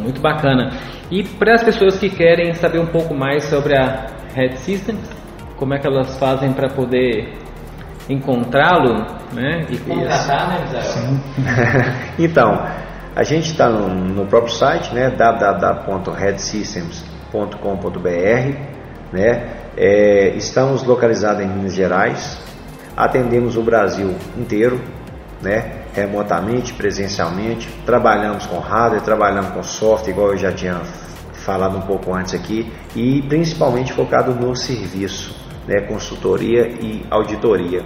[0.00, 0.70] muito bacana.
[1.10, 5.06] E para as pessoas que querem saber um pouco mais sobre a Red Systems,
[5.56, 7.34] como é que elas fazem para poder
[8.08, 9.04] encontrá-lo,
[9.34, 9.66] né?
[9.68, 11.20] E contratar, né, Misael?
[12.18, 12.66] então,
[13.14, 15.10] a gente está no, no, próprio site, né?
[15.10, 17.98] www.redsystems.com.br,
[19.12, 19.50] né?
[19.76, 22.40] É, estamos localizados em Minas Gerais,
[22.96, 24.80] atendemos o Brasil inteiro,
[25.40, 25.82] né?
[25.94, 30.80] remotamente, presencialmente, trabalhamos com hardware, trabalhamos com software, igual eu já tinha
[31.32, 35.34] falado um pouco antes aqui, e principalmente focado no serviço,
[35.66, 37.82] né, consultoria e auditoria.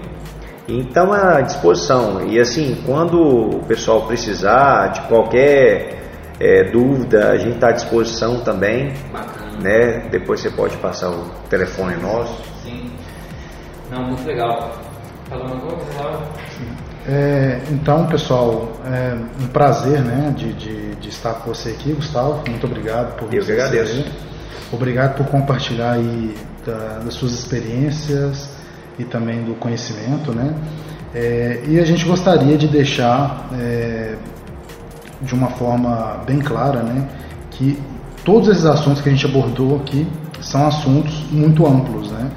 [0.69, 2.27] Então à disposição.
[2.27, 6.03] E assim, quando o pessoal precisar de qualquer
[6.41, 8.93] é, dúvida, a gente está à disposição também.
[9.13, 9.59] Bacana.
[9.63, 10.09] Né?
[10.11, 12.43] Depois você pode passar o telefone nosso.
[12.63, 12.91] Sim.
[13.91, 14.73] Não, muito legal.
[15.29, 15.77] Falou uma coisa,
[17.09, 22.43] é, então, pessoal, é um prazer né, de, de, de, estar com você aqui, Gustavo.
[22.49, 24.05] Muito obrigado por Eu que agradeço.
[24.73, 28.56] Obrigado por compartilhar aí da, das suas experiências
[28.99, 30.55] e também do conhecimento, né?
[31.15, 34.17] É, e a gente gostaria de deixar é,
[35.23, 37.09] de uma forma bem clara, né,
[37.51, 37.79] que
[38.25, 40.07] todos esses assuntos que a gente abordou aqui
[40.41, 42.31] são assuntos muito amplos, né?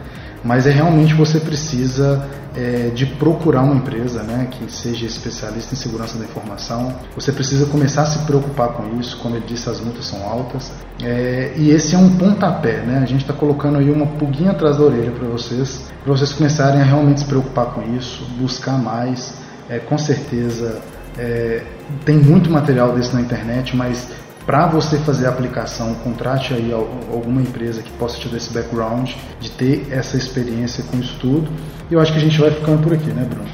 [0.43, 2.26] Mas é realmente você precisa
[2.60, 6.93] é, de procurar uma empresa né, que seja especialista em segurança da informação.
[7.16, 9.18] Você precisa começar a se preocupar com isso.
[9.18, 10.70] Como ele disse, as multas são altas.
[11.01, 12.82] É, e esse é um pontapé.
[12.82, 12.99] Né?
[13.01, 16.82] A gente está colocando aí uma pulguinha atrás da orelha para vocês, para vocês começarem
[16.82, 19.34] a realmente se preocupar com isso, buscar mais.
[19.70, 20.82] É, com certeza
[21.18, 21.64] é,
[22.03, 24.10] tem muito material desse na internet, mas
[24.49, 29.11] para você fazer a aplicação, contrate aí alguma empresa que possa te dar esse background,
[29.39, 31.47] de ter essa experiência com isso tudo.
[31.87, 33.47] E eu acho que a gente vai ficando por aqui, né, Bruno?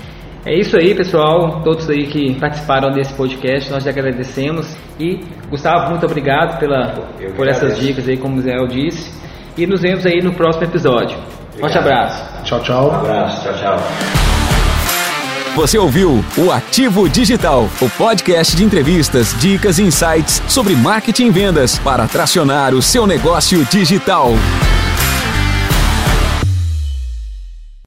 [0.45, 1.61] É isso aí, pessoal.
[1.63, 4.73] Todos aí que participaram desse podcast, nós já agradecemos.
[4.97, 5.19] E,
[5.49, 6.93] Gustavo, muito obrigado pela,
[7.35, 9.11] por essas dicas aí, como o Zé disse.
[9.57, 11.17] E nos vemos aí no próximo episódio.
[11.17, 11.59] Obrigado.
[11.59, 12.43] Forte abraço.
[12.45, 12.89] Tchau, tchau.
[12.91, 13.43] Um abraço.
[13.43, 14.44] Tchau, tchau.
[15.55, 21.31] Você ouviu o Ativo Digital, o podcast de entrevistas, dicas e insights sobre marketing e
[21.31, 24.33] vendas para tracionar o seu negócio digital.